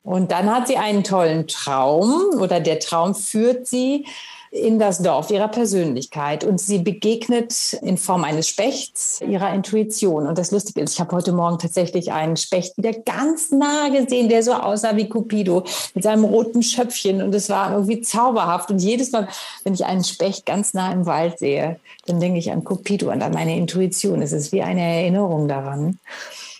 Und 0.02 0.30
dann 0.30 0.54
hat 0.54 0.68
sie 0.68 0.76
einen 0.76 1.04
tollen 1.04 1.46
Traum 1.46 2.40
oder 2.40 2.60
der 2.60 2.80
Traum 2.80 3.14
führt 3.14 3.66
sie 3.66 4.06
in 4.50 4.80
das 4.80 5.00
Dorf 5.00 5.30
ihrer 5.30 5.46
Persönlichkeit 5.46 6.42
und 6.42 6.60
sie 6.60 6.78
begegnet 6.78 7.74
in 7.82 7.96
Form 7.96 8.24
eines 8.24 8.48
Spechts 8.48 9.20
ihrer 9.20 9.54
Intuition. 9.54 10.26
Und 10.26 10.38
das 10.38 10.50
Lustige 10.50 10.80
ist, 10.80 10.94
ich 10.94 11.00
habe 11.00 11.14
heute 11.14 11.32
Morgen 11.32 11.58
tatsächlich 11.58 12.10
einen 12.10 12.36
Specht 12.36 12.76
wieder 12.76 12.92
ganz 12.92 13.52
nah 13.52 13.88
gesehen, 13.90 14.28
der 14.28 14.42
so 14.42 14.52
aussah 14.52 14.96
wie 14.96 15.08
Cupido 15.08 15.62
mit 15.94 16.02
seinem 16.02 16.24
roten 16.24 16.64
Schöpfchen 16.64 17.22
und 17.22 17.32
es 17.32 17.48
war 17.48 17.72
irgendwie 17.72 18.00
zauberhaft. 18.00 18.72
Und 18.72 18.80
jedes 18.80 19.12
Mal, 19.12 19.28
wenn 19.62 19.74
ich 19.74 19.84
einen 19.84 20.02
Specht 20.02 20.46
ganz 20.46 20.74
nah 20.74 20.92
im 20.92 21.06
Wald 21.06 21.38
sehe, 21.38 21.78
dann 22.06 22.18
denke 22.18 22.40
ich 22.40 22.50
an 22.50 22.64
Cupido 22.64 23.12
und 23.12 23.22
an 23.22 23.32
meine 23.32 23.56
Intuition. 23.56 24.20
Es 24.20 24.32
ist 24.32 24.50
wie 24.50 24.62
eine 24.62 24.82
Erinnerung 24.82 25.46
daran. 25.46 26.00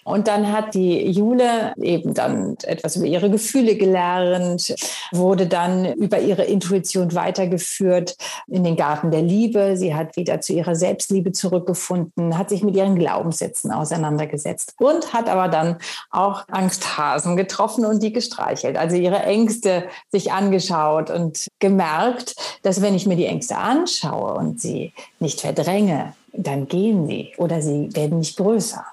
Und 0.04 0.28
dann 0.28 0.52
hat 0.52 0.74
die 0.74 1.10
Jule 1.10 1.72
eben 1.80 2.14
dann 2.14 2.56
etwas 2.62 2.96
über 2.96 3.06
ihre 3.06 3.30
Gefühle 3.30 3.76
gelernt, 3.76 4.74
wurde 5.12 5.46
dann 5.46 5.92
über 5.94 6.20
ihre 6.20 6.44
Intuition 6.44 7.14
weitergeführt 7.14 8.16
in 8.46 8.64
den 8.64 8.76
Garten 8.76 9.10
der 9.10 9.22
Liebe. 9.22 9.76
Sie 9.76 9.94
hat 9.94 10.16
wieder 10.16 10.40
zu 10.40 10.52
ihrer 10.52 10.74
Selbstliebe 10.74 11.32
zurückgefunden, 11.32 12.36
hat 12.38 12.48
sich 12.48 12.62
mit 12.62 12.76
ihren 12.76 12.96
Glaubenssätzen 12.96 13.72
auseinandergesetzt 13.72 14.74
und 14.78 15.12
hat 15.12 15.28
aber 15.28 15.48
dann 15.48 15.76
auch 16.10 16.44
Angsthasen 16.48 17.36
getroffen 17.36 17.84
und 17.84 18.02
die 18.02 18.12
gestreichelt. 18.12 18.76
Also 18.76 18.96
ihre 18.96 19.22
Ängste 19.22 19.84
sich 20.10 20.32
angeschaut 20.32 21.10
und 21.10 21.46
gemerkt, 21.58 22.34
dass 22.62 22.82
wenn 22.82 22.94
ich 22.94 23.06
mir 23.06 23.16
die 23.16 23.26
Ängste 23.26 23.56
anschaue 23.56 24.34
und 24.34 24.60
sie 24.60 24.92
nicht 25.18 25.40
verdränge, 25.40 26.14
dann 26.32 26.68
gehen 26.68 27.06
sie 27.06 27.32
oder 27.36 27.60
sie 27.60 27.94
werden 27.94 28.18
nicht 28.18 28.36
größer. 28.36 28.84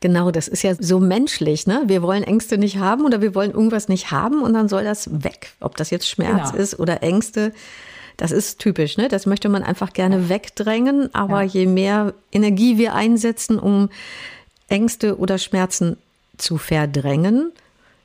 Genau, 0.00 0.30
das 0.30 0.46
ist 0.46 0.62
ja 0.62 0.74
so 0.78 1.00
menschlich, 1.00 1.66
ne? 1.66 1.82
Wir 1.86 2.02
wollen 2.02 2.22
Ängste 2.22 2.56
nicht 2.56 2.78
haben 2.78 3.04
oder 3.04 3.20
wir 3.20 3.34
wollen 3.34 3.50
irgendwas 3.50 3.88
nicht 3.88 4.12
haben 4.12 4.42
und 4.42 4.54
dann 4.54 4.68
soll 4.68 4.84
das 4.84 5.24
weg. 5.24 5.54
Ob 5.60 5.76
das 5.76 5.90
jetzt 5.90 6.08
Schmerz 6.08 6.52
genau. 6.52 6.62
ist 6.62 6.78
oder 6.78 7.02
Ängste, 7.02 7.52
das 8.16 8.30
ist 8.30 8.60
typisch, 8.60 8.96
ne? 8.96 9.08
Das 9.08 9.26
möchte 9.26 9.48
man 9.48 9.64
einfach 9.64 9.92
gerne 9.92 10.16
ja. 10.16 10.28
wegdrängen, 10.28 11.12
aber 11.14 11.42
ja. 11.42 11.48
je 11.48 11.66
mehr 11.66 12.14
Energie 12.30 12.78
wir 12.78 12.94
einsetzen, 12.94 13.58
um 13.58 13.90
Ängste 14.68 15.18
oder 15.18 15.38
Schmerzen 15.38 15.96
zu 16.36 16.58
verdrängen, 16.58 17.50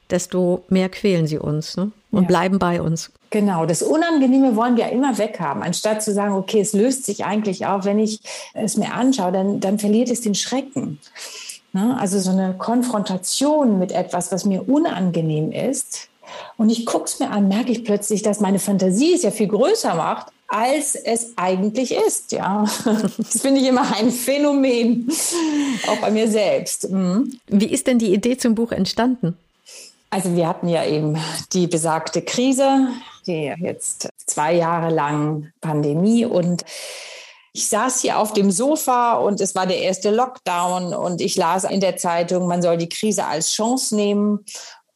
desto 0.09 0.63
mehr 0.69 0.89
quälen 0.89 1.27
sie 1.27 1.37
uns 1.37 1.77
ne? 1.77 1.91
und 2.11 2.23
ja. 2.23 2.27
bleiben 2.27 2.57
bei 2.57 2.81
uns. 2.81 3.11
Genau, 3.29 3.65
das 3.65 3.81
Unangenehme 3.81 4.55
wollen 4.55 4.77
wir 4.77 4.89
immer 4.89 5.17
weghaben, 5.17 5.63
anstatt 5.63 6.03
zu 6.03 6.13
sagen, 6.13 6.33
okay, 6.33 6.61
es 6.61 6.73
löst 6.73 7.05
sich 7.05 7.25
eigentlich 7.25 7.65
auf, 7.65 7.85
wenn 7.85 7.97
ich 7.97 8.19
es 8.53 8.77
mir 8.77 8.93
anschaue, 8.93 9.31
dann, 9.31 9.59
dann 9.59 9.79
verliert 9.79 10.09
es 10.09 10.21
den 10.21 10.35
Schrecken. 10.35 10.99
Ne? 11.73 11.97
Also 11.99 12.19
so 12.19 12.31
eine 12.31 12.53
Konfrontation 12.53 13.79
mit 13.79 13.91
etwas, 13.91 14.31
was 14.31 14.45
mir 14.45 14.67
unangenehm 14.69 15.51
ist. 15.51 16.07
Und 16.57 16.69
ich 16.69 16.85
gucke 16.85 17.05
es 17.05 17.19
mir 17.19 17.29
an, 17.31 17.47
merke 17.47 17.71
ich 17.71 17.83
plötzlich, 17.83 18.21
dass 18.21 18.39
meine 18.39 18.59
Fantasie 18.59 19.13
es 19.13 19.23
ja 19.23 19.31
viel 19.31 19.47
größer 19.47 19.95
macht, 19.95 20.27
als 20.47 20.95
es 20.95 21.33
eigentlich 21.35 21.95
ist. 21.95 22.31
Ja, 22.31 22.65
das 23.17 23.41
finde 23.41 23.59
ich 23.59 23.67
immer 23.67 23.95
ein 23.95 24.11
Phänomen, 24.11 25.11
auch 25.87 25.97
bei 25.97 26.11
mir 26.11 26.29
selbst. 26.29 26.89
Mhm. 26.89 27.39
Wie 27.47 27.71
ist 27.71 27.87
denn 27.87 27.99
die 27.99 28.13
Idee 28.13 28.37
zum 28.37 28.55
Buch 28.55 28.71
entstanden? 28.71 29.35
Also 30.11 30.35
wir 30.35 30.47
hatten 30.47 30.69
ja 30.69 30.85
eben 30.85 31.17
die 31.53 31.65
besagte 31.65 32.21
Krise, 32.21 32.89
die 33.25 33.51
jetzt 33.59 34.09
zwei 34.27 34.53
Jahre 34.53 34.93
lang 34.93 35.51
Pandemie 35.59 36.23
und 36.23 36.63
ich 37.53 37.69
saß 37.69 38.01
hier 38.01 38.17
auf 38.17 38.33
dem 38.33 38.49
Sofa 38.49 39.13
und 39.13 39.39
es 39.39 39.53
war 39.53 39.67
der 39.67 39.77
erste 39.77 40.09
Lockdown 40.09 40.93
und 40.93 41.21
ich 41.21 41.35
las 41.37 41.63
in 41.63 41.79
der 41.79 41.97
Zeitung, 41.97 42.47
man 42.47 42.63
soll 42.63 42.77
die 42.77 42.89
Krise 42.89 43.25
als 43.25 43.51
Chance 43.51 43.95
nehmen. 43.95 44.43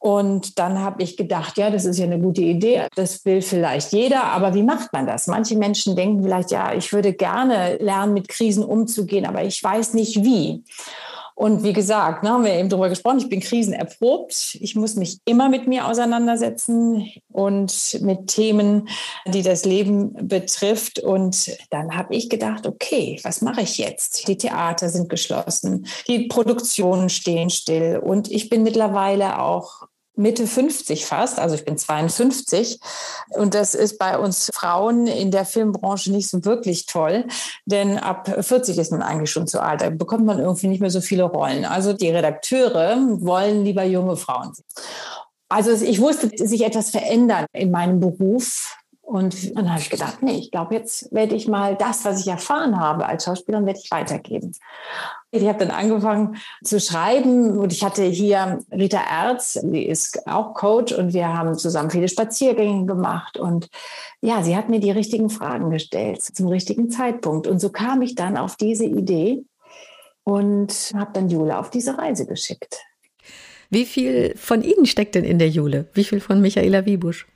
Und 0.00 0.58
dann 0.58 0.80
habe 0.80 1.02
ich 1.02 1.16
gedacht, 1.16 1.56
ja, 1.56 1.70
das 1.70 1.84
ist 1.84 1.98
ja 1.98 2.04
eine 2.04 2.20
gute 2.20 2.42
Idee. 2.42 2.86
Das 2.94 3.24
will 3.24 3.42
vielleicht 3.42 3.92
jeder, 3.92 4.24
aber 4.24 4.54
wie 4.54 4.62
macht 4.62 4.92
man 4.92 5.06
das? 5.06 5.26
Manche 5.26 5.56
Menschen 5.56 5.96
denken 5.96 6.22
vielleicht, 6.22 6.50
ja, 6.50 6.72
ich 6.72 6.92
würde 6.92 7.12
gerne 7.12 7.76
lernen, 7.78 8.14
mit 8.14 8.28
Krisen 8.28 8.64
umzugehen, 8.64 9.26
aber 9.26 9.44
ich 9.44 9.62
weiß 9.62 9.94
nicht 9.94 10.22
wie. 10.24 10.64
Und 11.38 11.62
wie 11.62 11.72
gesagt, 11.72 12.24
ne, 12.24 12.30
haben 12.30 12.44
wir 12.44 12.54
eben 12.54 12.68
darüber 12.68 12.88
gesprochen, 12.88 13.20
ich 13.20 13.28
bin 13.28 13.38
krisenerprobt. 13.38 14.56
Ich 14.60 14.74
muss 14.74 14.96
mich 14.96 15.20
immer 15.24 15.48
mit 15.48 15.68
mir 15.68 15.86
auseinandersetzen 15.86 17.12
und 17.30 18.00
mit 18.02 18.26
Themen, 18.26 18.88
die 19.24 19.42
das 19.42 19.64
Leben 19.64 20.26
betrifft. 20.26 20.98
Und 20.98 21.56
dann 21.70 21.96
habe 21.96 22.16
ich 22.16 22.28
gedacht, 22.28 22.66
okay, 22.66 23.20
was 23.22 23.40
mache 23.40 23.60
ich 23.60 23.78
jetzt? 23.78 24.26
Die 24.26 24.36
Theater 24.36 24.88
sind 24.88 25.08
geschlossen, 25.08 25.86
die 26.08 26.26
Produktionen 26.26 27.08
stehen 27.08 27.50
still 27.50 28.00
und 28.02 28.28
ich 28.32 28.48
bin 28.48 28.64
mittlerweile 28.64 29.40
auch 29.40 29.86
Mitte 30.18 30.46
50 30.46 31.06
fast, 31.06 31.38
also 31.38 31.54
ich 31.54 31.64
bin 31.64 31.78
52 31.78 32.80
und 33.30 33.54
das 33.54 33.74
ist 33.74 33.98
bei 33.98 34.18
uns 34.18 34.50
Frauen 34.52 35.06
in 35.06 35.30
der 35.30 35.44
Filmbranche 35.44 36.10
nicht 36.12 36.28
so 36.28 36.44
wirklich 36.44 36.86
toll, 36.86 37.24
denn 37.66 37.98
ab 37.98 38.28
40 38.40 38.76
ist 38.78 38.90
man 38.90 39.02
eigentlich 39.02 39.30
schon 39.30 39.46
zu 39.46 39.62
alt, 39.62 39.80
da 39.80 39.90
bekommt 39.90 40.26
man 40.26 40.40
irgendwie 40.40 40.66
nicht 40.66 40.80
mehr 40.80 40.90
so 40.90 41.00
viele 41.00 41.24
Rollen. 41.24 41.64
Also 41.64 41.92
die 41.92 42.10
Redakteure 42.10 42.98
wollen 43.20 43.64
lieber 43.64 43.84
junge 43.84 44.16
Frauen. 44.16 44.52
Also 45.48 45.72
ich 45.72 46.00
wusste, 46.00 46.30
sich 46.46 46.62
etwas 46.62 46.90
verändern 46.90 47.46
in 47.52 47.70
meinem 47.70 48.00
Beruf 48.00 48.77
und 49.08 49.56
dann 49.56 49.70
habe 49.70 49.80
ich 49.80 49.88
gedacht, 49.88 50.22
nee, 50.22 50.36
ich 50.36 50.50
glaube, 50.50 50.74
jetzt 50.74 51.10
werde 51.14 51.34
ich 51.34 51.48
mal 51.48 51.74
das, 51.76 52.04
was 52.04 52.20
ich 52.20 52.26
erfahren 52.26 52.78
habe 52.78 53.06
als 53.06 53.24
Schauspielerin, 53.24 53.64
werde 53.64 53.80
ich 53.82 53.90
weitergeben. 53.90 54.52
Ich 55.30 55.46
habe 55.46 55.58
dann 55.58 55.70
angefangen 55.70 56.36
zu 56.62 56.78
schreiben 56.78 57.58
und 57.58 57.72
ich 57.72 57.82
hatte 57.82 58.02
hier 58.04 58.58
Rita 58.70 59.00
Erz, 59.00 59.58
die 59.62 59.86
ist 59.86 60.26
auch 60.26 60.52
Coach 60.52 60.92
und 60.92 61.14
wir 61.14 61.26
haben 61.28 61.54
zusammen 61.54 61.88
viele 61.90 62.10
Spaziergänge 62.10 62.84
gemacht 62.84 63.38
und 63.38 63.70
ja, 64.20 64.42
sie 64.42 64.54
hat 64.54 64.68
mir 64.68 64.78
die 64.78 64.90
richtigen 64.90 65.30
Fragen 65.30 65.70
gestellt 65.70 66.20
zum 66.20 66.48
richtigen 66.48 66.90
Zeitpunkt 66.90 67.46
und 67.46 67.60
so 67.60 67.70
kam 67.70 68.02
ich 68.02 68.14
dann 68.14 68.36
auf 68.36 68.56
diese 68.56 68.84
Idee 68.84 69.42
und 70.22 70.92
habe 70.94 71.12
dann 71.14 71.30
Jule 71.30 71.58
auf 71.58 71.70
diese 71.70 71.96
Reise 71.96 72.26
geschickt. 72.26 72.76
Wie 73.70 73.86
viel 73.86 74.34
von 74.36 74.62
Ihnen 74.62 74.84
steckt 74.84 75.14
denn 75.14 75.24
in 75.24 75.38
der 75.38 75.48
Jule? 75.48 75.86
Wie 75.94 76.04
viel 76.04 76.20
von 76.20 76.42
Michaela 76.42 76.84
Wiebusch? 76.84 77.26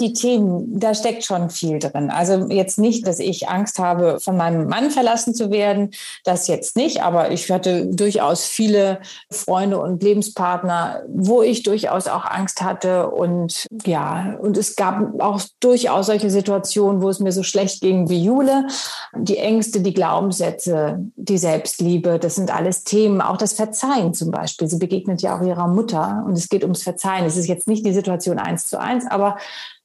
Die 0.00 0.12
Themen, 0.12 0.80
da 0.80 0.94
steckt 0.94 1.24
schon 1.24 1.50
viel 1.50 1.78
drin. 1.78 2.10
Also 2.10 2.48
jetzt 2.48 2.78
nicht, 2.78 3.06
dass 3.06 3.18
ich 3.18 3.48
Angst 3.48 3.78
habe, 3.78 4.20
von 4.20 4.36
meinem 4.36 4.66
Mann 4.66 4.90
verlassen 4.90 5.34
zu 5.34 5.50
werden, 5.50 5.90
das 6.24 6.48
jetzt 6.48 6.76
nicht, 6.76 7.02
aber 7.02 7.30
ich 7.30 7.50
hatte 7.50 7.86
durchaus 7.86 8.44
viele 8.44 9.00
Freunde 9.30 9.78
und 9.78 10.02
Lebenspartner, 10.02 11.02
wo 11.08 11.42
ich 11.42 11.62
durchaus 11.62 12.06
auch 12.08 12.24
Angst 12.24 12.62
hatte 12.62 13.10
und 13.10 13.66
ja, 13.84 14.36
und 14.40 14.56
es 14.56 14.76
gab 14.76 15.20
auch 15.20 15.40
durchaus 15.60 16.06
solche 16.06 16.30
Situationen, 16.30 17.02
wo 17.02 17.08
es 17.08 17.20
mir 17.20 17.32
so 17.32 17.42
schlecht 17.42 17.82
ging 17.82 18.08
wie 18.08 18.22
Jule. 18.22 18.66
Die 19.14 19.36
Ängste, 19.38 19.80
die 19.80 19.94
Glaubenssätze, 19.94 21.00
die 21.16 21.38
Selbstliebe, 21.38 22.18
das 22.18 22.36
sind 22.36 22.54
alles 22.54 22.84
Themen, 22.84 23.20
auch 23.20 23.36
das 23.36 23.52
Verzeihen 23.52 24.14
zum 24.14 24.30
Beispiel. 24.30 24.68
Sie 24.68 24.78
begegnet 24.78 25.22
ja 25.22 25.36
auch 25.36 25.42
ihrer 25.42 25.68
Mutter 25.68 26.24
und 26.26 26.32
es 26.32 26.48
geht 26.48 26.62
ums 26.62 26.82
Verzeihen. 26.82 27.26
Es 27.26 27.36
ist 27.36 27.48
jetzt 27.48 27.68
nicht 27.68 27.84
die 27.84 27.92
Situation 27.92 28.38
eins 28.38 28.68
zu 28.68 28.80
eins, 28.80 29.06
aber 29.10 29.36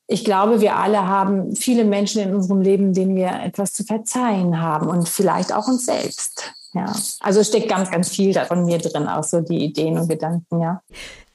ich 0.07 0.23
glaube, 0.23 0.61
wir 0.61 0.77
alle 0.77 1.05
haben 1.05 1.55
viele 1.55 1.83
Menschen 1.83 2.21
in 2.21 2.33
unserem 2.33 2.61
Leben, 2.61 2.93
denen 2.93 3.15
wir 3.15 3.29
etwas 3.43 3.73
zu 3.73 3.83
verzeihen 3.83 4.61
haben 4.61 4.87
und 4.87 5.07
vielleicht 5.09 5.53
auch 5.53 5.67
uns 5.67 5.85
selbst. 5.85 6.53
Ja, 6.73 6.93
also 7.19 7.41
es 7.41 7.47
steckt 7.49 7.69
ganz, 7.69 7.91
ganz 7.91 8.09
viel 8.09 8.33
da 8.33 8.45
von 8.45 8.65
mir 8.65 8.77
drin, 8.77 9.07
auch 9.07 9.23
so 9.23 9.41
die 9.41 9.63
Ideen 9.63 9.97
und 9.97 10.07
Gedanken, 10.07 10.61
ja. 10.61 10.81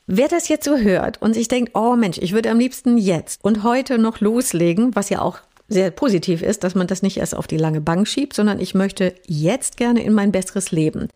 Wer 0.06 0.28
das 0.28 0.48
jetzt 0.48 0.64
so 0.64 0.76
hört 0.76 1.20
und 1.22 1.34
sich 1.34 1.48
denkt, 1.48 1.72
oh 1.74 1.96
Mensch, 1.96 2.18
ich 2.18 2.32
würde 2.32 2.50
am 2.50 2.58
liebsten 2.58 2.98
jetzt 2.98 3.44
und 3.44 3.62
heute 3.62 3.98
noch 3.98 4.20
loslegen, 4.20 4.94
was 4.96 5.10
ja 5.10 5.20
auch 5.20 5.38
sehr 5.68 5.90
positiv 5.90 6.42
ist, 6.42 6.64
dass 6.64 6.74
man 6.74 6.86
das 6.86 7.02
nicht 7.02 7.16
erst 7.16 7.36
auf 7.36 7.46
die 7.46 7.56
lange 7.56 7.80
Bank 7.80 8.06
schiebt, 8.06 8.34
sondern 8.34 8.60
ich 8.60 8.74
möchte 8.74 9.14
jetzt 9.26 9.76
gerne 9.76 10.02
in 10.02 10.12
mein 10.12 10.32
besseres 10.32 10.70
Leben. 10.70 11.08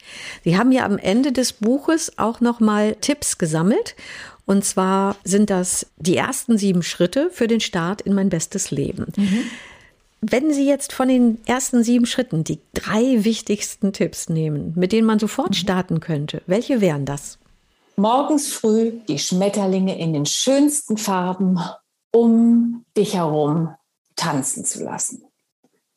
Sie 0.44 0.56
haben 0.56 0.72
ja 0.72 0.84
am 0.84 0.98
Ende 0.98 1.32
des 1.32 1.52
Buches 1.52 2.16
auch 2.16 2.40
noch 2.40 2.60
mal 2.60 2.94
Tipps 3.00 3.38
gesammelt 3.38 3.96
und 4.46 4.64
zwar 4.64 5.16
sind 5.24 5.50
das 5.50 5.86
die 5.96 6.16
ersten 6.16 6.56
sieben 6.56 6.82
Schritte 6.82 7.30
für 7.32 7.48
den 7.48 7.60
Start 7.60 8.00
in 8.00 8.14
mein 8.14 8.28
bestes 8.28 8.70
Leben. 8.70 9.12
Mhm. 9.16 9.42
Wenn 10.22 10.52
Sie 10.52 10.66
jetzt 10.66 10.92
von 10.92 11.08
den 11.08 11.38
ersten 11.46 11.84
sieben 11.84 12.06
Schritten 12.06 12.42
die 12.42 12.60
drei 12.72 13.24
wichtigsten 13.24 13.92
Tipps 13.92 14.28
nehmen, 14.28 14.72
mit 14.74 14.92
denen 14.92 15.06
man 15.06 15.18
sofort 15.18 15.50
mhm. 15.50 15.54
starten 15.54 16.00
könnte, 16.00 16.42
welche 16.46 16.80
wären 16.80 17.04
das? 17.04 17.38
Morgens 17.96 18.52
früh 18.52 18.92
die 19.08 19.18
Schmetterlinge 19.18 19.98
in 19.98 20.12
den 20.12 20.26
schönsten 20.26 20.96
Farben 20.96 21.60
um 22.12 22.84
dich 22.96 23.14
herum 23.14 23.74
tanzen 24.16 24.64
zu 24.64 24.82
lassen. 24.82 25.25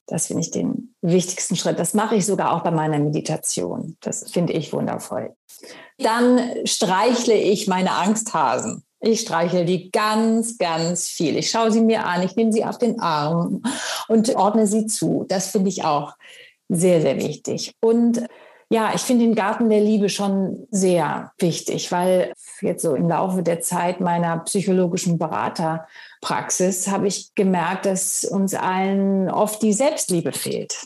Das 0.10 0.26
finde 0.26 0.42
ich 0.42 0.50
den 0.50 0.96
wichtigsten 1.02 1.56
Schritt. 1.56 1.78
Das 1.78 1.94
mache 1.94 2.16
ich 2.16 2.26
sogar 2.26 2.54
auch 2.54 2.64
bei 2.64 2.72
meiner 2.72 2.98
Meditation. 2.98 3.96
Das 4.02 4.32
finde 4.32 4.54
ich 4.54 4.74
wundervoll. 4.74 5.36
Dann 6.00 6.42
streichle 6.66 7.36
ich 7.36 7.68
meine 7.68 7.92
Angsthasen. 7.92 8.84
Ich 9.02 9.22
streichle 9.22 9.66
die 9.66 9.92
ganz, 9.92 10.58
ganz 10.58 11.08
viel. 11.08 11.38
Ich 11.38 11.52
schaue 11.52 11.72
sie 11.72 11.82
mir 11.82 12.06
an, 12.06 12.24
ich 12.24 12.36
nehme 12.36 12.52
sie 12.52 12.66
auf 12.66 12.80
den 12.80 13.00
Arm 13.00 13.62
und 14.08 14.36
ordne 14.36 14.66
sie 14.66 14.88
zu. 14.88 15.26
Das 15.30 15.52
finde 15.52 15.70
ich 15.70 15.86
auch 15.86 16.14
sehr, 16.70 17.02
sehr 17.02 17.18
wichtig. 17.18 17.74
Und 17.80 18.24
ja, 18.72 18.92
ich 18.94 19.02
finde 19.02 19.26
den 19.26 19.34
Garten 19.34 19.70
der 19.70 19.82
Liebe 19.82 20.10
schon 20.10 20.68
sehr 20.70 21.32
wichtig, 21.40 21.92
weil 21.92 22.34
jetzt 22.62 22.84
so 22.84 22.94
im 22.94 23.10
Laufe 23.10 23.42
der 23.42 23.62
Zeit 23.62 24.00
meiner 24.00 24.38
psychologischen 24.40 25.18
Beraterpraxis 25.18 26.88
habe 26.88 27.08
ich 27.08 27.34
gemerkt, 27.34 27.88
dass 27.88 28.24
uns 28.24 28.54
allen 28.54 29.30
oft 29.30 29.64
die 29.64 29.74
Selbstliebe 29.74 30.32
fehlt. 30.32 30.84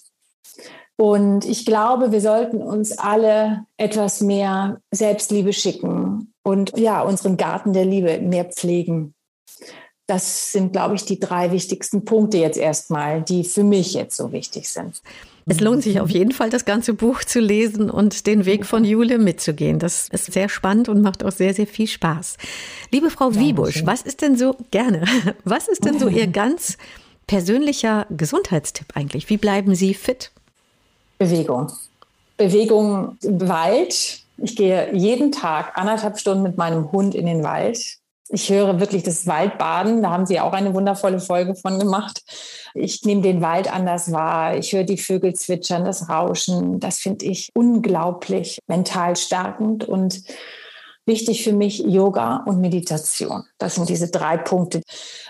Und 0.95 1.43
ich 1.43 1.65
glaube, 1.65 2.13
wir 2.13 2.21
sollten 2.21 2.61
uns 2.61 2.97
alle 2.97 3.65
etwas 3.75 4.21
mehr 4.21 4.79
Selbstliebe 4.91 5.51
schicken 5.51 6.33
und 6.43 6.77
ja, 6.77 7.01
unseren 7.01 7.35
Garten 7.35 7.73
der 7.73 7.85
Liebe 7.85 8.19
mehr 8.19 8.45
pflegen. 8.45 9.13
Das 10.07 10.51
sind, 10.51 10.71
glaube 10.71 10.95
ich, 10.95 11.03
die 11.03 11.19
drei 11.19 11.51
wichtigsten 11.51 12.05
Punkte 12.05 12.37
jetzt 12.37 12.57
erstmal, 12.57 13.23
die 13.23 13.43
für 13.43 13.63
mich 13.63 13.93
jetzt 13.93 14.15
so 14.15 14.31
wichtig 14.31 14.69
sind. 14.69 15.01
Es 15.45 15.59
lohnt 15.59 15.83
sich 15.83 15.99
auf 15.99 16.09
jeden 16.09 16.31
Fall, 16.31 16.49
das 16.49 16.63
ganze 16.63 16.93
Buch 16.93 17.23
zu 17.23 17.39
lesen 17.39 17.89
und 17.89 18.27
den 18.27 18.45
Weg 18.45 18.65
von 18.65 18.85
Jule 18.85 19.17
mitzugehen. 19.17 19.77
Das 19.77 20.07
ist 20.09 20.31
sehr 20.31 20.47
spannend 20.47 20.87
und 20.87 21.01
macht 21.01 21.23
auch 21.23 21.31
sehr, 21.31 21.53
sehr 21.53 21.67
viel 21.67 21.87
Spaß. 21.87 22.37
Liebe 22.91 23.09
Frau 23.09 23.35
Wiebusch, 23.35 23.85
was 23.85 24.03
ist 24.03 24.21
denn 24.21 24.37
so, 24.37 24.55
gerne, 24.71 25.03
was 25.43 25.67
ist 25.67 25.85
denn 25.85 25.99
so 25.99 26.07
Ihr 26.07 26.27
ganz 26.27 26.77
persönlicher 27.27 28.05
Gesundheitstipp 28.09 28.87
eigentlich? 28.95 29.29
Wie 29.29 29.37
bleiben 29.37 29.75
Sie 29.75 29.93
fit? 29.93 30.31
Bewegung. 31.17 31.71
Bewegung 32.37 33.17
im 33.21 33.47
Wald. 33.47 34.21
Ich 34.37 34.55
gehe 34.55 34.95
jeden 34.95 35.31
Tag 35.31 35.77
anderthalb 35.77 36.19
Stunden 36.19 36.43
mit 36.43 36.57
meinem 36.57 36.91
Hund 36.91 37.15
in 37.15 37.25
den 37.25 37.43
Wald. 37.43 37.97
Ich 38.29 38.49
höre 38.49 38.79
wirklich 38.79 39.03
das 39.03 39.27
Waldbaden. 39.27 40.01
Da 40.01 40.11
haben 40.11 40.25
Sie 40.25 40.39
auch 40.39 40.53
eine 40.53 40.73
wundervolle 40.73 41.19
Folge 41.19 41.55
von 41.55 41.79
gemacht. 41.79 42.21
Ich 42.73 43.03
nehme 43.03 43.21
den 43.21 43.41
Wald 43.41 43.71
anders 43.71 44.11
wahr. 44.11 44.57
Ich 44.57 44.73
höre 44.73 44.83
die 44.83 44.97
Vögel 44.97 45.33
zwitschern, 45.33 45.85
das 45.85 46.09
Rauschen. 46.09 46.79
Das 46.79 46.99
finde 46.99 47.25
ich 47.25 47.49
unglaublich 47.53 48.59
mental 48.67 49.15
stärkend 49.15 49.83
und 49.85 50.23
wichtig 51.05 51.43
für 51.43 51.53
mich 51.53 51.79
Yoga 51.79 52.43
und 52.45 52.61
Meditation. 52.61 53.43
Das 53.57 53.75
sind 53.75 53.89
diese 53.89 54.09
drei 54.09 54.37
Punkte. 54.37 54.81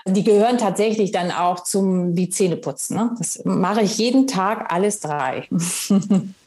Die 0.06 0.24
gehören 0.24 0.58
tatsächlich 0.58 1.12
dann 1.12 1.32
auch 1.32 1.62
zum 1.64 2.16
wie 2.16 2.30
Zähneputzen. 2.30 2.98
Ne? 2.98 3.16
Das 3.18 3.42
mache 3.44 3.82
ich 3.82 3.98
jeden 3.98 4.28
Tag 4.28 4.72
alles 4.72 5.00
drei. 5.00 5.48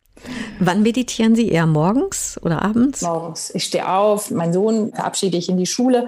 Wann 0.58 0.82
meditieren 0.82 1.36
Sie 1.36 1.48
eher 1.48 1.66
morgens 1.66 2.38
oder 2.42 2.62
abends? 2.62 3.02
Morgens. 3.02 3.54
Ich 3.54 3.64
stehe 3.64 3.88
auf, 3.88 4.30
meinen 4.30 4.52
Sohn 4.52 4.92
verabschiede 4.92 5.36
ich 5.36 5.48
in 5.48 5.56
die 5.56 5.66
Schule 5.66 6.06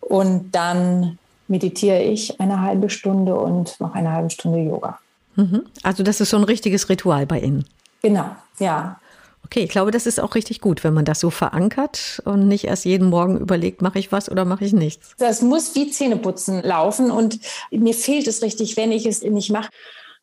und 0.00 0.52
dann 0.52 1.18
meditiere 1.48 2.00
ich 2.00 2.40
eine 2.40 2.60
halbe 2.60 2.90
Stunde 2.90 3.34
und 3.34 3.78
mache 3.80 3.94
eine 3.94 4.12
halbe 4.12 4.30
Stunde 4.30 4.60
Yoga. 4.60 4.98
Mhm. 5.36 5.64
Also 5.82 6.02
das 6.02 6.20
ist 6.20 6.30
so 6.30 6.36
ein 6.36 6.44
richtiges 6.44 6.88
Ritual 6.88 7.26
bei 7.26 7.40
Ihnen. 7.40 7.64
Genau, 8.02 8.26
ja. 8.58 8.98
Okay, 9.44 9.64
ich 9.64 9.70
glaube, 9.70 9.90
das 9.90 10.06
ist 10.06 10.20
auch 10.20 10.36
richtig 10.36 10.60
gut, 10.60 10.84
wenn 10.84 10.94
man 10.94 11.04
das 11.04 11.18
so 11.18 11.30
verankert 11.30 12.22
und 12.24 12.46
nicht 12.46 12.64
erst 12.64 12.84
jeden 12.84 13.08
Morgen 13.08 13.38
überlegt, 13.38 13.82
mache 13.82 13.98
ich 13.98 14.12
was 14.12 14.30
oder 14.30 14.44
mache 14.44 14.64
ich 14.64 14.72
nichts. 14.72 15.14
Das 15.18 15.42
muss 15.42 15.74
wie 15.74 15.90
Zähneputzen 15.90 16.62
laufen 16.62 17.10
und 17.10 17.40
mir 17.70 17.94
fehlt 17.94 18.28
es 18.28 18.42
richtig, 18.42 18.76
wenn 18.76 18.92
ich 18.92 19.06
es 19.06 19.22
nicht 19.22 19.50
mache. 19.50 19.70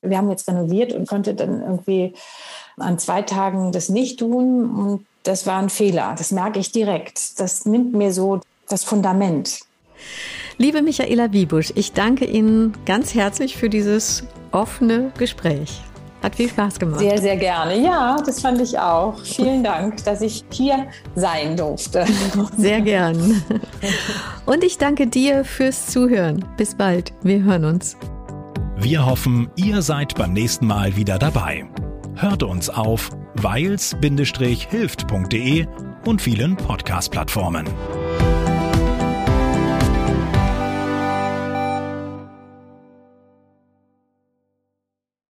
Wir 0.01 0.17
haben 0.17 0.29
jetzt 0.29 0.47
renoviert 0.47 0.93
und 0.93 1.07
konnte 1.09 1.33
dann 1.33 1.61
irgendwie 1.61 2.13
an 2.77 2.99
zwei 2.99 3.21
Tagen 3.21 3.71
das 3.71 3.89
nicht 3.89 4.19
tun 4.19 4.69
und 4.69 5.05
das 5.23 5.45
war 5.45 5.59
ein 5.59 5.69
Fehler. 5.69 6.15
Das 6.17 6.31
merke 6.31 6.59
ich 6.59 6.71
direkt. 6.71 7.39
Das 7.39 7.65
nimmt 7.65 7.93
mir 7.93 8.13
so 8.13 8.41
das 8.69 8.83
Fundament. 8.83 9.59
Liebe 10.57 10.81
Michaela 10.81 11.33
Wiebusch, 11.33 11.71
ich 11.75 11.93
danke 11.93 12.25
Ihnen 12.25 12.73
ganz 12.85 13.13
herzlich 13.13 13.57
für 13.57 13.69
dieses 13.69 14.23
offene 14.51 15.11
Gespräch. 15.17 15.81
Hat 16.23 16.35
viel 16.35 16.49
Spaß 16.49 16.79
gemacht. 16.79 16.99
Sehr, 16.99 17.19
sehr 17.19 17.37
gerne. 17.37 17.79
Ja, 17.79 18.17
das 18.25 18.41
fand 18.41 18.59
ich 18.59 18.77
auch. 18.77 19.23
Vielen 19.23 19.63
Dank, 19.63 20.03
dass 20.03 20.21
ich 20.21 20.43
hier 20.51 20.87
sein 21.15 21.55
durfte. 21.55 22.05
Sehr 22.57 22.81
gern. 22.81 23.43
Und 24.47 24.63
ich 24.63 24.79
danke 24.79 25.05
dir 25.05 25.45
fürs 25.45 25.85
Zuhören. 25.85 26.43
Bis 26.57 26.73
bald. 26.73 27.13
Wir 27.21 27.43
hören 27.43 27.65
uns. 27.65 27.97
Wir 28.77 29.05
hoffen, 29.05 29.49
ihr 29.55 29.83
seid 29.83 30.15
beim 30.15 30.33
nächsten 30.33 30.65
Mal 30.65 30.95
wieder 30.95 31.19
dabei. 31.19 31.67
Hört 32.19 32.41
uns 32.41 32.67
auf 32.69 33.11
weils-hilft.de 33.35 35.67
und 36.05 36.19
vielen 36.19 36.57
Podcast-Plattformen. 36.57 37.67